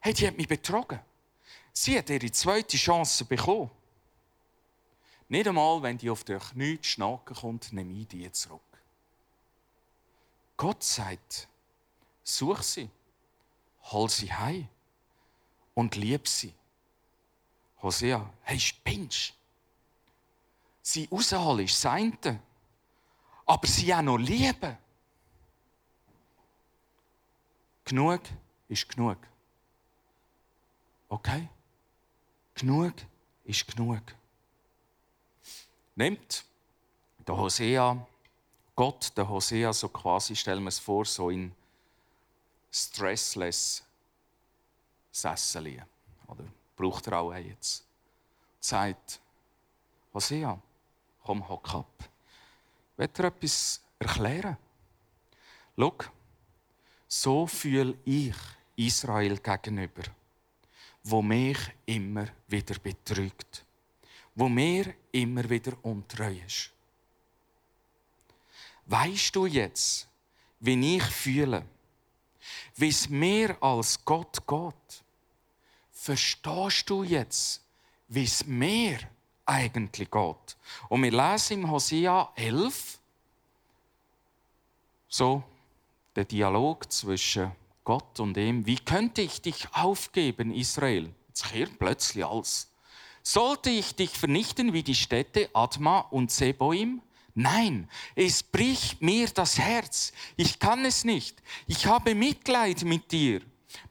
Hey, 0.00 0.12
die 0.12 0.26
hat 0.26 0.36
mich 0.36 0.48
betrogen. 0.48 1.00
Sie 1.72 1.96
hat 1.96 2.10
ihre 2.10 2.30
zweite 2.30 2.76
Chance 2.76 3.24
bekommen. 3.24 3.70
Nicht 5.32 5.48
einmal, 5.48 5.82
wenn 5.82 5.96
die 5.96 6.10
auf 6.10 6.24
den 6.24 6.38
Knie 6.38 6.78
schnacken 6.82 7.34
kommt, 7.34 7.72
nehme 7.72 7.94
ich 7.94 8.06
die 8.06 8.30
zurück. 8.32 8.60
Gott 10.58 10.84
sagt, 10.84 11.48
such 12.22 12.60
sie, 12.60 12.90
hol 13.84 14.10
sie 14.10 14.30
heim 14.30 14.68
und 15.72 15.96
lieb 15.96 16.28
sie. 16.28 16.52
Hosea, 17.80 18.30
hey, 18.42 18.60
spinnst 18.60 19.32
Sie 20.82 21.08
rausholen 21.10 21.64
ist 21.64 21.82
das 21.82 21.92
eine. 21.92 22.42
Aber 23.46 23.66
sie 23.66 23.94
auch 23.94 24.02
noch 24.02 24.18
lieben. 24.18 24.76
Genug 27.86 28.20
ist 28.68 28.86
genug. 28.86 29.16
Okay? 31.08 31.48
Genug 32.54 32.92
ist 33.44 33.66
genug. 33.66 34.02
Nimmt 35.94 36.44
der 37.26 37.36
Hosea, 37.36 38.06
Gott, 38.74 39.12
der 39.16 39.28
Hosea, 39.28 39.72
so 39.72 39.88
quasi, 39.88 40.34
stellen 40.34 40.62
wir 40.62 40.68
es 40.68 40.78
vor, 40.78 41.04
so 41.04 41.30
in 41.30 41.54
stressless 42.70 43.84
Sessel. 45.10 45.84
Oder 46.26 46.44
braucht 46.74 47.06
er 47.06 47.18
auch 47.18 47.34
jetzt. 47.34 47.84
Sagt, 48.58 49.20
Hosea, 50.14 50.58
komm, 51.22 51.46
hock 51.48 51.74
ab. 51.74 52.08
Will 52.96 53.08
dir 53.08 53.24
etwas 53.24 53.82
erklären? 53.98 54.56
Schau, 55.76 55.94
so 57.08 57.46
fühle 57.46 57.98
ich 58.04 58.34
Israel 58.76 59.36
gegenüber, 59.38 60.02
wo 61.04 61.20
mich 61.20 61.58
immer 61.86 62.26
wieder 62.48 62.78
betrügt, 62.78 63.64
wo 64.34 64.48
mir 64.48 64.94
immer 65.12 65.48
wieder 65.48 65.72
untreu 65.82 66.34
ist. 66.46 66.70
Weißt 68.86 69.34
du 69.36 69.46
jetzt, 69.46 70.08
wie 70.60 70.96
ich 70.96 71.02
fühle, 71.04 71.64
wie 72.76 72.88
es 72.88 73.08
mir 73.08 73.56
als 73.62 74.04
Gott 74.04 74.46
geht? 74.46 75.04
Verstehst 75.92 76.90
du 76.90 77.04
jetzt, 77.04 77.62
wie 78.08 78.24
es 78.24 78.44
mir 78.46 78.98
eigentlich 79.44 80.10
geht? 80.10 80.56
Und 80.88 81.02
wir 81.02 81.10
lesen 81.10 81.62
im 81.62 81.70
Hosea 81.70 82.32
11 82.34 82.98
so 85.08 85.42
der 86.16 86.24
Dialog 86.24 86.90
zwischen 86.90 87.52
Gott 87.84 88.18
und 88.20 88.36
ihm. 88.36 88.64
Wie 88.66 88.78
könnte 88.78 89.22
ich 89.22 89.42
dich 89.42 89.66
aufgeben, 89.72 90.52
Israel? 90.54 91.14
Jetzt 91.28 91.44
kehrt 91.44 91.78
plötzlich 91.78 92.24
alles. 92.24 92.71
Sollte 93.22 93.70
ich 93.70 93.94
dich 93.94 94.10
vernichten 94.10 94.72
wie 94.72 94.82
die 94.82 94.96
Städte 94.96 95.48
Adma 95.54 96.00
und 96.00 96.30
Seboim? 96.30 97.00
Nein, 97.34 97.88
es 98.14 98.42
bricht 98.42 99.00
mir 99.00 99.28
das 99.28 99.58
Herz. 99.58 100.12
Ich 100.36 100.58
kann 100.58 100.84
es 100.84 101.04
nicht. 101.04 101.42
Ich 101.66 101.86
habe 101.86 102.14
Mitleid 102.14 102.82
mit 102.82 103.12
dir. 103.12 103.40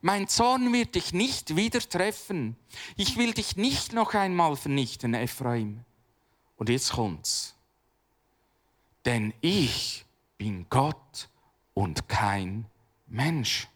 Mein 0.02 0.28
Zorn 0.28 0.72
wird 0.74 0.94
dich 0.96 1.12
nicht 1.14 1.56
wieder 1.56 1.80
treffen. 1.80 2.56
Ich 2.98 3.18
will 3.18 3.34
dich 3.34 3.56
nicht 3.56 3.94
noch 3.94 4.14
einmal 4.14 4.56
vernichten, 4.56 5.16
Ephraim. 5.16 5.84
Und 6.58 6.70
jetzt 6.70 6.92
kommt's. 6.92 7.56
Denn 9.06 9.34
ich 9.42 10.06
bin 10.38 10.68
Gott 10.70 11.30
und 11.74 12.08
kein 12.08 12.66
Mensch. 13.08 13.68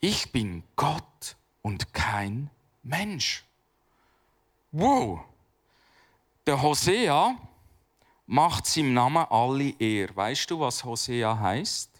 Ich 0.00 0.30
bin 0.30 0.62
Gott 0.76 1.36
und 1.62 1.92
kein 1.92 2.32
Mensch. 2.32 2.61
Wow! 4.72 5.20
Der 6.46 6.60
Hosea 6.60 7.36
macht 8.26 8.66
seinem 8.66 8.94
Namen 8.94 9.24
alle 9.30 9.70
Ehr. 9.78 10.14
Weißt 10.14 10.50
du, 10.50 10.58
was 10.58 10.82
Hosea 10.84 11.38
heißt? 11.38 11.90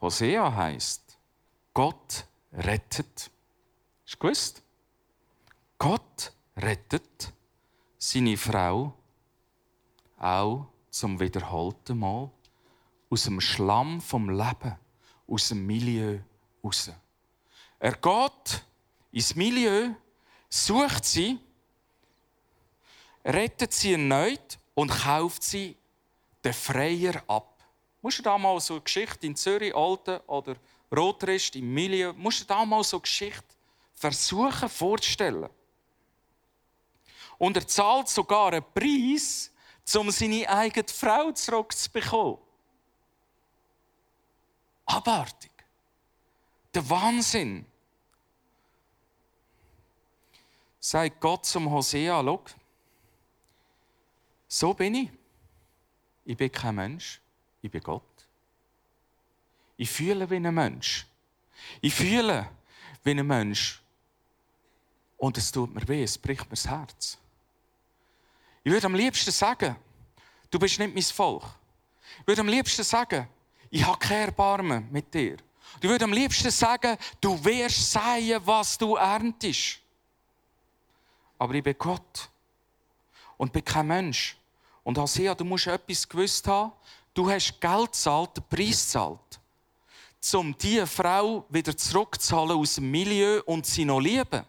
Hosea 0.00 0.54
heißt 0.54 1.18
Gott 1.72 2.26
rettet. 2.52 3.30
Du 4.10 4.18
gewusst? 4.18 4.62
Gott 5.78 6.32
rettet 6.56 7.32
seine 7.98 8.36
Frau 8.36 8.94
auch 10.18 10.66
zum 10.90 11.18
wiederholten 11.20 11.98
Mal 11.98 12.30
aus 13.10 13.24
dem 13.24 13.40
Schlamm 13.40 14.00
vom 14.00 14.30
Leben, 14.30 14.76
aus 15.26 15.48
dem 15.48 15.66
Milieu 15.66 16.18
raus. 16.62 16.90
Er 17.78 17.92
geht 17.92 18.64
ins 19.12 19.34
Milieu, 19.34 19.90
sucht 20.48 21.04
sie, 21.04 21.38
rettet 23.24 23.72
sie 23.72 23.92
erneut 23.92 24.58
und 24.74 24.90
kauft 24.90 25.42
sie 25.42 25.76
den 26.44 26.52
Freier 26.52 27.22
ab. 27.26 27.52
Musst 28.00 28.18
du 28.18 28.22
da 28.22 28.38
mal 28.38 28.60
so 28.60 28.74
eine 28.74 28.82
Geschichte 28.82 29.26
in 29.26 29.36
Zürich, 29.36 29.74
Alten 29.74 30.20
oder 30.26 30.56
Rotrist 30.94 31.56
im 31.56 31.72
Milieu, 31.74 32.12
musst 32.12 32.42
du 32.42 32.44
da 32.44 32.64
mal 32.64 32.84
so 32.84 32.96
eine 32.96 33.02
Geschichte 33.02 33.42
versuchen 33.94 34.68
vorzustellen. 34.68 35.50
Und 37.38 37.56
er 37.56 37.66
zahlt 37.66 38.08
sogar 38.08 38.52
einen 38.52 38.64
Preis, 38.72 39.50
um 39.94 40.10
seine 40.10 40.48
eigene 40.48 40.88
Frau 40.88 41.32
zurückzubekommen. 41.32 42.38
Abartig. 44.86 45.55
Der 46.76 46.90
Wahnsinn. 46.90 47.64
Sagt 50.78 51.18
Gott 51.22 51.46
zum 51.46 51.70
Hosea, 51.70 52.22
schau, 52.22 52.44
so 54.46 54.74
bin 54.74 54.94
ich. 54.94 55.10
Ich 56.26 56.36
bin 56.36 56.52
kein 56.52 56.74
Mensch, 56.74 57.18
ich 57.62 57.70
bin 57.70 57.80
Gott. 57.80 58.28
Ich 59.78 59.88
fühle 59.88 60.28
wie 60.28 60.36
ein 60.36 60.54
Mensch. 60.54 61.06
Ich 61.80 61.94
fühle 61.94 62.50
wie 63.04 63.12
ein 63.12 63.26
Mensch. 63.26 63.80
Und 65.16 65.38
es 65.38 65.50
tut 65.50 65.74
mir 65.74 65.88
weh, 65.88 66.02
es 66.02 66.18
bricht 66.18 66.44
mir 66.44 66.50
das 66.50 66.68
Herz. 66.68 67.16
Ich 68.62 68.70
würde 68.70 68.84
am 68.84 68.94
liebsten 68.94 69.30
sagen, 69.30 69.76
du 70.50 70.58
bist 70.58 70.78
nicht 70.78 70.94
mein 70.94 71.02
Volk. 71.02 71.44
Ich 72.20 72.26
würde 72.26 72.42
am 72.42 72.48
liebsten 72.48 72.84
sagen, 72.84 73.26
ich 73.70 73.82
habe 73.82 73.98
kein 73.98 74.26
Erbarmen 74.26 74.92
mit 74.92 75.14
dir. 75.14 75.38
Ich 75.80 75.88
würde 75.88 76.04
am 76.04 76.12
liebsten 76.12 76.50
sagen, 76.50 76.96
du 77.20 77.42
wirst 77.44 77.92
säen, 77.92 78.40
was 78.44 78.78
du 78.78 78.96
erntest. 78.96 79.80
Aber 81.38 81.54
ich 81.54 81.62
bin 81.62 81.76
Gott 81.78 82.30
und 83.36 83.52
bin 83.52 83.64
kein 83.64 83.86
Mensch. 83.86 84.36
Und 84.82 84.98
Hosea, 84.98 85.34
du 85.34 85.44
musst 85.44 85.66
etwas 85.66 86.08
gewusst 86.08 86.46
haben. 86.46 86.72
Du 87.12 87.30
hast 87.30 87.60
Geld 87.60 87.92
gezahlt, 87.92 88.36
den 88.36 88.44
Preis 88.48 88.84
gezahlt, 88.84 89.40
um 90.34 90.56
diese 90.56 90.86
Frau 90.86 91.44
wieder 91.48 91.76
zurückzuzahlen 91.76 92.58
aus 92.58 92.74
dem 92.74 92.90
Milieu 92.90 93.42
und 93.46 93.66
sie 93.66 93.84
noch 93.84 94.00
lieben. 94.00 94.44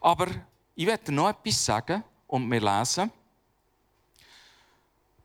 Aber 0.00 0.28
ich 0.74 0.86
werde 0.86 1.12
noch 1.12 1.30
etwas 1.30 1.64
sagen 1.64 2.04
und 2.26 2.50
wir 2.50 2.60
lesen. 2.60 3.10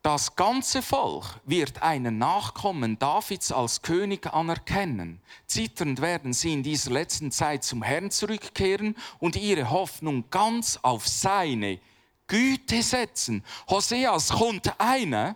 Das 0.02 0.36
ganze 0.36 0.82
Volk 0.82 1.40
wird 1.46 1.84
einen 1.84 2.18
Nachkommen 2.18 2.98
Davids 2.98 3.52
als 3.52 3.84
König 3.84 4.26
anerkennen. 4.34 5.22
Zitternd 5.46 6.02
werden 6.02 6.34
sie 6.34 6.54
in 6.54 6.64
dieser 6.64 6.90
letzten 6.90 7.32
Zeit 7.32 7.64
zum 7.64 7.84
Herrn 7.84 8.10
zurückkehren 8.10 8.98
und 9.20 9.36
ihre 9.36 9.70
Hoffnung 9.70 10.28
ganz 10.32 10.80
auf 10.82 11.08
seine 11.08 11.80
Güte 12.26 12.82
setzen. 12.82 13.44
Hoseas 13.70 14.30
kommt 14.30 14.74
einer, 14.80 15.36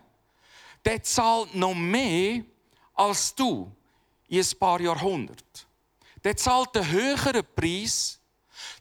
der 0.83 1.03
zahlt 1.03 1.53
noch 1.53 1.75
mehr 1.75 2.41
als 2.95 3.35
du 3.35 3.71
in 4.27 4.41
ein 4.41 4.59
paar 4.59 4.81
Jahrhundert. 4.81 5.67
Der 6.23 6.35
zahlt 6.37 6.75
einen 6.75 6.89
höheren 6.89 7.43
Preis, 7.55 8.19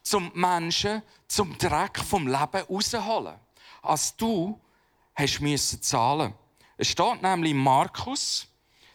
zum 0.03 0.31
Menschen 0.35 1.03
zum 1.29 1.59
Dreck 1.59 1.99
vom 1.99 2.27
Leben 2.27 2.65
rausholen, 2.71 3.35
als 3.83 4.17
du 4.17 4.59
hast 5.15 5.41
müssen 5.41 5.83
zahlen. 5.83 6.35
Es 6.77 6.89
steht 6.89 7.23
nämlich 7.23 7.53
in 7.53 7.59
Markus 7.59 8.49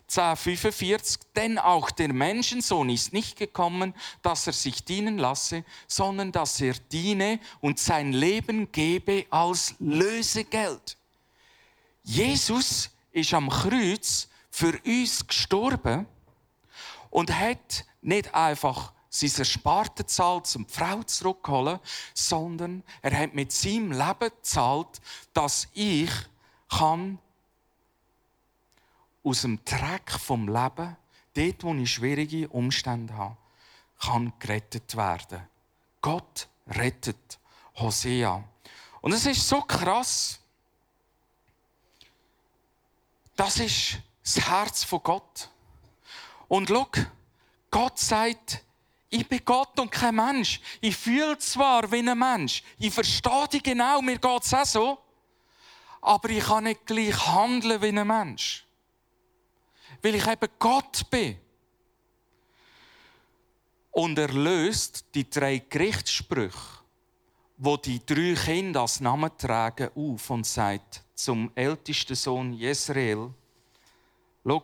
10,45, 0.09 1.19
denn 1.35 1.59
auch 1.59 1.91
der 1.91 2.11
Menschensohn 2.11 2.89
ist 2.89 3.13
nicht 3.13 3.37
gekommen, 3.37 3.93
dass 4.21 4.47
er 4.47 4.53
sich 4.53 4.83
dienen 4.83 5.19
lasse, 5.19 5.63
sondern 5.87 6.31
dass 6.31 6.59
er 6.61 6.73
diene 6.91 7.39
und 7.61 7.79
sein 7.79 8.11
Leben 8.11 8.71
gebe 8.71 9.25
als 9.29 9.75
Lösegeld. 9.79 10.97
Jesus 12.03 12.89
ist 13.11 13.33
am 13.33 13.49
Kreuz 13.49 14.27
für 14.49 14.79
uns 14.83 15.27
gestorben 15.27 16.07
und 17.11 17.31
hat 17.31 17.85
nicht 18.01 18.33
einfach 18.33 18.93
sein 19.09 19.31
Ersparte 19.37 20.05
zahlt, 20.05 20.55
um 20.55 20.67
die 20.67 20.73
Frau 20.73 21.03
zurückzuholen, 21.03 21.79
sondern 22.13 22.83
er 23.01 23.17
hat 23.17 23.33
mit 23.33 23.51
seinem 23.51 23.91
Leben 23.91 24.29
gezahlt, 24.29 25.01
dass 25.33 25.67
ich 25.73 26.11
kann 26.69 27.17
aus 29.23 29.41
dem 29.41 29.63
Dreck 29.65 30.11
vom 30.11 30.47
Leben, 30.47 30.95
dort, 31.33 31.63
wo 31.63 31.73
ich 31.73 31.91
schwierige 31.91 32.47
Umstände 32.49 33.15
habe, 33.15 33.37
kann 33.99 34.33
gerettet 34.39 34.95
werden. 34.95 35.41
Gott 36.01 36.47
rettet 36.67 37.39
Hosea. 37.75 38.43
Und 39.01 39.13
es 39.13 39.25
ist 39.25 39.47
so 39.47 39.61
krass. 39.61 40.39
Das 43.35 43.57
ist 43.59 43.99
das 44.23 44.49
Herz 44.49 44.83
von 44.83 45.01
Gott. 45.01 45.49
Und 46.47 46.69
schau, 46.69 46.87
Gott 47.71 47.99
sagt, 47.99 48.63
ich 49.09 49.27
bin 49.27 49.41
Gott 49.43 49.79
und 49.79 49.91
kein 49.91 50.15
Mensch. 50.15 50.61
Ich 50.81 50.95
fühle 50.95 51.37
zwar 51.39 51.91
wie 51.91 52.07
ein 52.07 52.17
Mensch. 52.17 52.63
Ich 52.77 52.93
verstehe 52.93 53.47
dich 53.47 53.63
genau, 53.63 54.01
mir 54.01 54.19
geht 54.19 54.43
es 54.43 54.53
auch 54.53 54.65
so. 54.65 54.97
Aber 56.01 56.29
ich 56.29 56.43
kann 56.43 56.65
nicht 56.65 56.85
gleich 56.85 57.27
handeln 57.27 57.81
wie 57.81 57.87
ein 57.87 58.07
Mensch. 58.07 58.65
Weil 60.01 60.15
ich 60.15 60.27
eben 60.27 60.47
Gott 60.59 61.09
bin. 61.09 61.37
Und 63.91 64.17
er 64.19 64.29
löst 64.29 65.05
die 65.15 65.27
drei 65.27 65.57
Gerichtssprüche, 65.57 66.57
wo 67.57 67.75
die 67.75 68.05
drei 68.05 68.35
Kinder 68.35 68.81
als 68.81 68.99
Namen 68.99 69.35
tragen, 69.37 69.89
auf 69.95 70.29
und 70.29 70.45
sagt 70.45 71.03
zum 71.15 71.51
ältesten 71.55 72.15
Sohn 72.15 72.53
Jesrael, 72.53 73.33
Schau, 74.45 74.63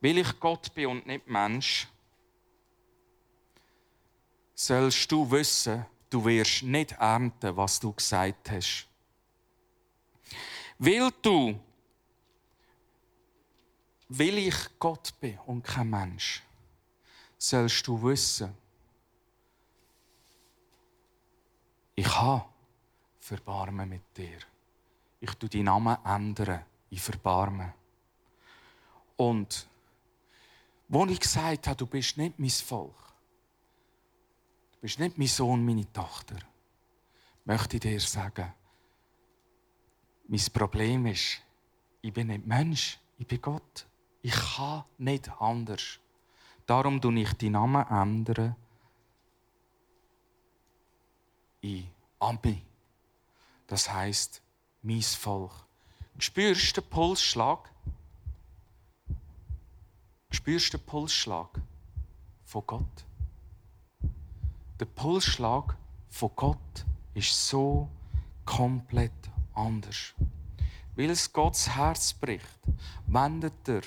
weil 0.00 0.18
ich 0.18 0.40
Gott 0.40 0.74
bin 0.74 0.88
und 0.88 1.06
nicht 1.06 1.28
Mensch, 1.28 1.86
sollst 4.66 5.10
du 5.10 5.28
wissen, 5.30 5.84
du 6.08 6.24
wirst 6.24 6.62
nicht 6.62 6.92
ernten, 6.92 7.56
was 7.56 7.80
du 7.80 7.92
gesagt 7.92 8.50
hast. 8.50 8.86
Weil 10.78 11.10
du, 11.20 11.58
weil 14.08 14.38
ich 14.38 14.78
Gott 14.78 15.14
bin 15.20 15.38
und 15.46 15.62
kein 15.62 15.90
Mensch, 15.90 16.42
sollst 17.38 17.86
du 17.86 18.00
wissen, 18.02 18.56
ich 21.94 22.08
habe 22.08 22.44
Verbarmen 23.18 23.88
mit 23.88 24.16
dir. 24.16 24.38
Ich 25.20 25.34
tu 25.34 25.46
die 25.48 25.62
Namen 25.62 25.96
ändern 26.04 26.64
in 26.90 26.98
Verbarmen. 26.98 27.72
Und 29.16 29.68
wo 30.88 31.04
ich 31.06 31.20
gesagt 31.20 31.66
habe, 31.66 31.76
du 31.76 31.86
bist 31.86 32.16
nicht 32.16 32.38
mein 32.38 32.50
Volk, 32.50 33.11
bist 34.82 34.98
nicht 34.98 35.16
mein 35.16 35.28
Sohn, 35.28 35.64
meine 35.64 35.90
Tochter. 35.92 36.36
Möchte 37.44 37.76
ich 37.76 37.82
dir 37.82 38.00
sagen, 38.00 38.52
mein 40.26 40.40
Problem 40.52 41.06
ist, 41.06 41.40
ich 42.00 42.12
bin 42.12 42.26
nicht 42.26 42.44
Mensch, 42.44 42.98
ich 43.16 43.26
bin 43.26 43.40
Gott. 43.40 43.86
Ich 44.22 44.34
kann 44.34 44.84
nicht 44.98 45.30
anders. 45.40 46.00
Darum 46.66 47.00
tue 47.00 47.20
ich 47.20 47.32
die 47.34 47.50
Namen 47.50 47.86
ändern 47.86 48.56
in 51.60 51.88
Ami. 52.18 52.62
Das 53.68 53.88
heißt, 53.92 54.42
mein 54.82 55.02
Volk. 55.02 55.52
Spürst 56.18 56.76
du 56.76 56.80
den 56.80 56.90
Pulsschlag? 56.90 57.70
Spürst 60.30 60.74
du 60.74 60.78
den 60.78 60.86
Pulsschlag 60.86 61.50
von 62.44 62.66
Gott? 62.66 63.04
Der 64.82 64.86
Pulsschlag 64.86 65.76
von 66.08 66.30
Gott 66.34 66.84
ist 67.14 67.46
so 67.46 67.88
komplett 68.44 69.12
anders. 69.54 70.12
Weil 70.96 71.10
es 71.10 71.32
Gottes 71.32 71.68
Herz 71.76 72.12
bricht, 72.12 72.58
wendet 73.06 73.68
er, 73.68 73.82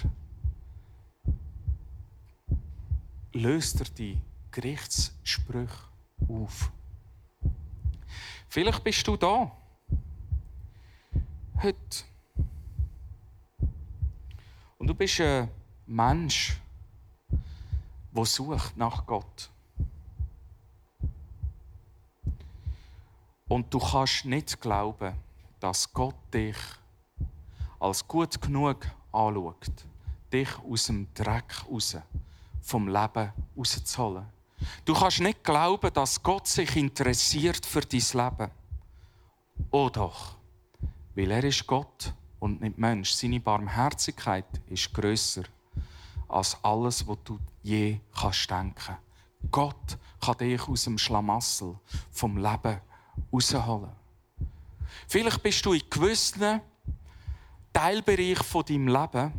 löst 3.34 3.82
er 3.82 3.88
die 3.90 4.22
Gerichtssprüche 4.52 5.84
auf. 6.30 6.72
Vielleicht 8.48 8.82
bist 8.82 9.06
du 9.06 9.18
da. 9.18 9.52
Heute. 11.62 12.06
Und 14.78 14.88
du 14.88 14.94
bist 14.94 15.20
ein 15.20 15.50
Mensch, 15.88 16.58
der 18.16 18.26
sucht 18.26 18.78
nach 18.78 19.06
Gott. 19.06 19.52
Und 23.48 23.72
du 23.74 23.80
kannst 23.80 24.26
nicht 24.26 24.60
glauben, 24.60 25.14
dass 25.60 25.92
Gott 25.94 26.16
dich 26.34 26.58
als 27.80 28.08
gut 28.08 28.42
genug 28.42 28.86
anschaut, 29.12 29.86
dich 30.34 30.50
aus 30.60 30.86
dem 30.86 31.08
Dreck 31.14 31.66
raus, 31.70 31.98
vom 32.62 32.88
Leben 32.88 33.32
rauszuholen. 33.56 34.26
Du 34.84 34.94
kannst 34.94 35.20
nicht 35.20 35.44
glauben, 35.44 35.94
dass 35.94 36.22
Gott 36.22 36.48
sich 36.48 36.76
interessiert 36.76 37.66
für 37.66 37.82
dein 37.82 38.00
Leben. 38.00 38.52
Oh 39.70 39.90
doch, 39.92 40.36
weil 41.14 41.32
er 41.32 41.44
ist 41.44 41.68
Gott 41.68 42.14
und 42.40 42.62
nicht 42.62 42.78
Mensch. 42.78 43.12
Seine 43.12 43.40
Barmherzigkeit 43.40 44.46
ist 44.68 44.94
größer 44.94 45.44
als 46.28 46.58
alles, 46.64 47.08
was 47.08 47.18
du 47.24 47.40
je 47.62 48.00
kannst 48.20 48.50
denken. 48.50 48.98
Gott 49.52 49.98
kann 50.20 50.38
dich 50.38 50.68
aus 50.68 50.86
dem 50.86 50.98
Schlamassel 50.98 51.78
vom 52.12 52.38
Leben 52.38 52.82
rausholen. 53.32 53.92
Vielleicht 55.08 55.42
bist 55.44 55.66
du 55.66 55.74
in 55.74 55.84
gewissen 55.90 56.62
Teilbereich 57.74 58.44
von 58.44 58.66
deinem 58.66 58.88
Leben 58.88 59.34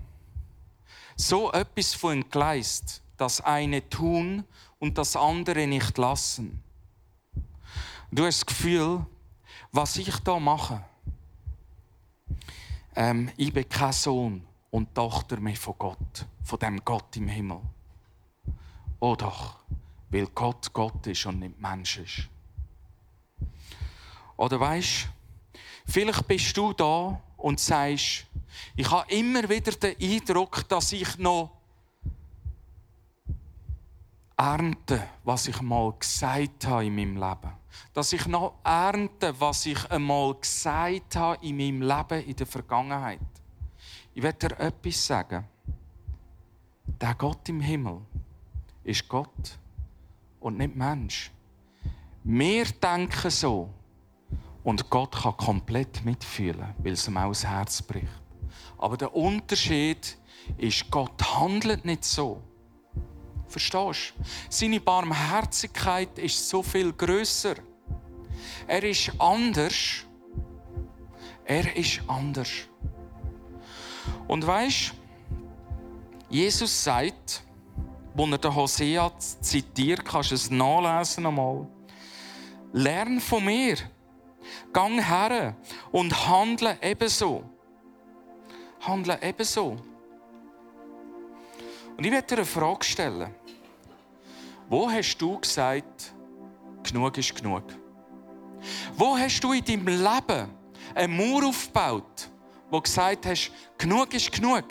so 1.17 1.51
etwas 1.53 1.95
von 1.95 2.13
entgleist, 2.13 3.03
das 3.17 3.41
eine 3.41 3.89
tun 3.89 4.45
und 4.79 4.99
das 4.99 5.17
andere 5.17 5.67
nicht 5.67 5.97
lassen. 5.97 6.63
Du 8.13 8.25
hast 8.25 8.41
das 8.41 8.47
Gefühl, 8.47 9.07
was 9.73 9.97
ich 9.97 10.17
da 10.19 10.39
mache, 10.39 10.85
ähm, 12.95 13.31
ich 13.37 13.53
bin 13.53 13.69
kein 13.69 13.93
Sohn 13.93 14.47
und 14.71 14.95
Tochter 14.95 15.39
mehr 15.39 15.57
von 15.57 15.75
Gott, 15.79 16.27
von 16.43 16.59
dem 16.59 16.85
Gott 16.85 17.17
im 17.17 17.29
Himmel. 17.29 17.61
Oh 19.01 19.15
doch, 19.17 19.57
weil 20.11 20.27
Gott 20.29 20.73
Gott 20.73 21.07
ist 21.07 21.27
und 21.27 21.41
nicht 21.41 21.61
Mensch 21.61 21.99
ist. 21.99 22.29
Oder 24.37 24.61
weißt, 24.61 25.09
vielleicht 25.87 26.27
bist 26.29 26.57
du 26.57 26.73
da 26.73 27.21
und 27.37 27.61
sagst, 27.61 28.27
ich 28.75 28.91
habe 28.91 29.11
immer 29.13 29.49
wieder 29.49 29.73
den 29.73 29.97
Eindruck, 30.01 30.69
dass 30.69 30.93
ich 30.93 31.19
noch 31.19 31.51
ernte, 34.37 35.09
was 35.25 35.49
ich 35.49 35.61
mal 35.63 35.95
gesagt 35.99 36.67
habe 36.67 36.87
in 36.87 36.95
meinem 36.95 37.17
Leben. 37.17 37.53
Dass 37.93 38.13
ich 38.13 38.27
noch 38.27 38.55
ernte, 38.65 39.35
was 39.39 39.67
ich 39.67 39.91
einmal 39.91 40.35
gesagt 40.35 41.17
habe 41.17 41.45
in 41.47 41.57
meinem 41.57 41.83
Leben 41.83 42.27
in 42.27 42.37
der 42.37 42.47
Vergangenheit. 42.47 43.21
Ich 44.15 44.23
werde 44.23 44.49
dir 44.49 44.61
etwas 44.61 45.07
sagen. 45.07 45.45
Der 47.01 47.15
Gott 47.15 47.49
im 47.49 47.61
Himmel 47.61 48.01
ist 48.85 49.09
Gott 49.09 49.59
und 50.41 50.59
nicht 50.59 50.75
Mensch. 50.75 51.31
Wir 52.25 52.65
denken 52.65 53.31
so, 53.31 53.69
und 54.67 54.91
Gott 54.91 55.13
kann 55.23 55.37
komplett 55.37 56.05
mitfühlen, 56.05 56.75
weil 56.79 56.95
es 56.95 57.07
ihm 57.07 57.17
auch 57.17 57.29
das 57.29 57.47
Herz 57.47 57.81
bricht. 57.81 58.09
Aber 58.77 58.97
der 58.97 59.15
Unterschied 59.15 60.19
ist, 60.59 60.91
Gott 60.91 61.23
handelt 61.39 61.85
nicht 61.85 62.05
so. 62.05 62.43
Verstehst 63.47 64.15
du? 64.19 64.25
Seine 64.49 64.81
Barmherzigkeit 64.81 66.19
ist 66.19 66.49
so 66.49 66.65
viel 66.65 66.93
größer. 66.93 67.55
Er 68.67 68.83
ist 68.83 69.13
anders. 69.21 70.05
Er 71.45 71.77
ist 71.77 72.01
anders. 72.09 72.51
Und 74.27 74.45
weißt, 74.45 74.95
Jesus 76.29 76.83
sagt, 76.83 77.45
wo 78.15 78.27
er 78.27 78.39
den 78.39 78.53
Hosea 78.53 79.13
zitiert, 79.17 80.05
kannst 80.05 80.33
du 80.33 80.35
es 80.35 80.51
nachlesen 80.51 81.25
einmal. 81.25 81.69
Lern 82.73 83.21
von 83.21 83.45
mir 83.45 83.77
Gang 84.73 85.03
her 85.05 85.57
und 85.93 86.27
handle 86.29 86.79
ebenso. 86.83 87.45
Handle 88.81 89.19
ebenso. 89.23 89.77
Und 91.97 92.05
ich 92.05 92.13
werde 92.13 92.27
dir 92.27 92.37
eine 92.37 92.45
Frage 92.45 92.85
stellen. 92.85 93.35
Wo 94.69 94.91
hast 94.91 95.17
du 95.19 95.39
gesagt, 95.39 96.13
genug 96.83 97.17
ist 97.19 97.35
genug? 97.35 97.63
Wo 98.97 99.17
hast 99.17 99.41
du 99.41 99.53
in 99.53 99.65
deinem 99.65 99.87
Leben 99.87 100.51
eine 100.95 101.09
Mauer 101.09 101.47
aufgebaut, 101.47 102.29
wo 102.71 102.81
gesagt 102.81 103.27
hast, 103.27 103.51
genug 103.79 104.13
ist 104.15 104.33
genug? 104.33 104.65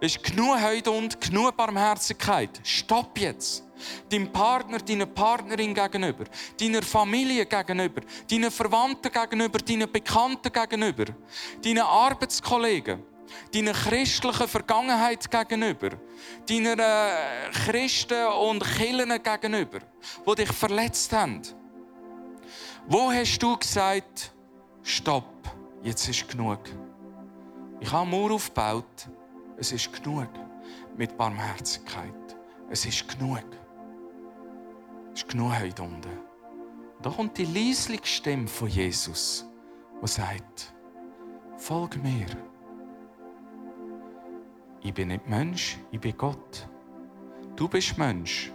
Ist 0.00 0.22
genug 0.22 0.60
heute 0.60 0.90
und 0.90 1.20
genug 1.20 1.56
Barmherzigkeit. 1.56 2.60
Stopp 2.64 3.18
jetzt. 3.18 3.64
Deinem 4.08 4.32
Partner, 4.32 4.78
deiner 4.78 5.06
Partnerin 5.06 5.74
gegenüber, 5.74 6.24
deiner 6.60 6.82
Familie 6.82 7.46
gegenüber, 7.46 8.02
deinen 8.30 8.50
Verwandten 8.50 9.10
gegenüber, 9.10 9.58
deinen 9.58 9.90
Bekannten 9.90 10.52
gegenüber, 10.52 11.04
deinen 11.62 11.82
Arbeitskollegen, 11.82 13.02
deiner 13.54 13.72
christlichen 13.72 14.48
Vergangenheit 14.48 15.30
gegenüber, 15.30 15.90
deiner 16.48 16.76
äh, 16.78 17.50
Christen 17.50 18.26
und 18.26 18.62
Kirchen 18.64 19.22
gegenüber, 19.22 19.78
die 20.26 20.34
dich 20.34 20.52
verletzt 20.52 21.12
haben. 21.12 21.42
Wo 22.86 23.12
hast 23.12 23.38
du 23.38 23.56
gesagt, 23.56 24.32
stopp, 24.82 25.54
jetzt 25.82 26.08
ist 26.08 26.28
genug? 26.28 26.60
Ich 27.80 27.90
habe 27.90 28.08
Mauer 28.08 28.32
aufgebaut, 28.32 29.08
es 29.56 29.72
ist 29.72 29.92
genug 29.92 30.28
mit 30.96 31.16
Barmherzigkeit. 31.16 32.14
Es 32.70 32.84
ist 32.86 33.06
genug. 33.08 33.44
Ist 35.14 35.28
genug 35.28 35.58
heute 35.58 35.82
unten. 35.82 36.18
Da 37.02 37.10
kommt 37.10 37.36
die 37.36 37.44
leisliche 37.44 38.06
Stimme 38.06 38.48
von 38.48 38.68
Jesus, 38.68 39.44
die 40.02 40.06
sagt, 40.06 40.72
folge 41.58 41.98
mir. 41.98 42.26
Ich 44.80 44.94
bin 44.94 45.08
nicht 45.08 45.28
Mensch, 45.28 45.78
ich 45.90 46.00
bin 46.00 46.16
Gott. 46.16 46.66
Du 47.56 47.68
bist 47.68 47.98
Mensch, 47.98 48.52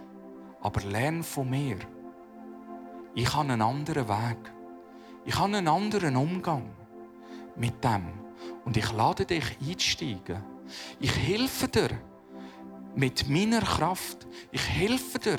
aber 0.60 0.80
lern 0.80 1.22
von 1.22 1.48
mir. 1.48 1.76
Ich 3.14 3.32
habe 3.32 3.52
einen 3.52 3.62
anderen 3.62 4.08
Weg. 4.08 4.52
Ich 5.24 5.38
habe 5.38 5.56
einen 5.56 5.68
anderen 5.68 6.16
Umgang 6.16 6.70
mit 7.54 7.82
dem. 7.84 8.08
Und 8.64 8.76
ich 8.76 8.92
lade 8.92 9.24
dich 9.24 9.58
einzusteigen. 9.60 10.42
Ich 10.98 11.16
helfe 11.16 11.68
dir 11.68 11.90
mit 12.96 13.28
meiner 13.28 13.60
Kraft. 13.60 14.26
Ich 14.50 14.68
helfe 14.68 15.18
dir 15.18 15.38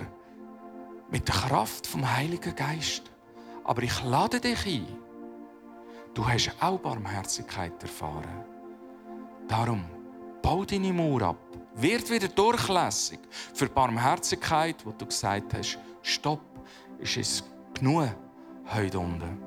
mit 1.12 1.28
der 1.28 1.36
Kraft 1.36 1.88
vom 1.88 2.10
Heiligen 2.10 2.56
Geist. 2.56 3.04
Aber 3.64 3.84
ich 3.84 4.04
lade 4.04 4.40
dich 4.40 4.66
ein. 4.66 4.88
Du 6.14 6.28
hast 6.28 6.52
auch 6.60 6.80
Barmherzigkeit 6.80 7.82
erfahren. 7.82 8.44
Darum, 9.48 9.86
bau 10.42 10.66
deine 10.66 10.94
Mauer 10.94 11.22
ab. 11.22 11.38
Wird 11.76 12.10
wieder 12.10 12.28
durchlässig 12.28 13.20
für 13.54 13.68
Barmherzigkeit, 13.68 14.86
wo 14.86 14.92
du 14.92 15.06
gesagt 15.06 15.54
hast, 15.54 15.80
stopp, 16.02 16.42
ist 16.98 17.18
es 17.18 17.44
genug 17.74 18.10
heute 18.74 19.00
unten. 19.00 19.38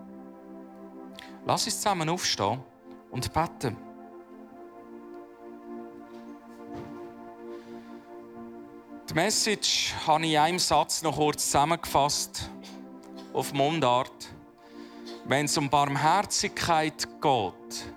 Lass 1.44 1.66
uns 1.66 1.76
zusammen 1.76 2.08
aufstehen 2.08 2.60
und 3.10 3.32
beten. 3.32 3.76
Die 9.09 9.14
Message 9.14 9.94
habe 10.07 10.24
ich 10.24 10.32
in 10.32 10.38
einem 10.38 10.59
Satz 10.59 11.03
noch 11.03 11.16
kurz 11.16 11.44
zusammengefasst 11.46 12.48
auf 13.32 13.53
Mundart. 13.53 14.28
Wenn 15.24 15.46
es 15.46 15.59
um 15.59 15.68
Barmherzigkeit 15.68 17.09
geht, 17.20 17.94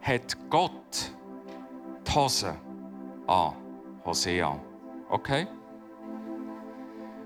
hat 0.00 0.36
Gott 0.48 1.12
die 2.06 2.14
Hose 2.14 2.56
an. 3.26 3.54
Hosea. 4.04 4.58
Okay? 5.08 5.46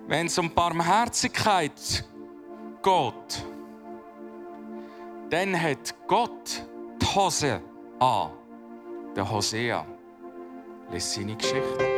Wenn 0.07 0.26
es 0.26 0.39
um 0.39 0.53
Barmherzigkeit 0.55 2.05
geht, 2.82 3.47
dann 5.30 5.61
hat 5.61 5.95
Gott 6.07 6.62
die 7.01 7.07
Hose 7.07 7.61
an. 7.99 8.30
Der 9.14 9.30
Hosea 9.30 9.84
lässt 10.91 11.12
seine 11.12 11.36
Geschichte. 11.36 11.97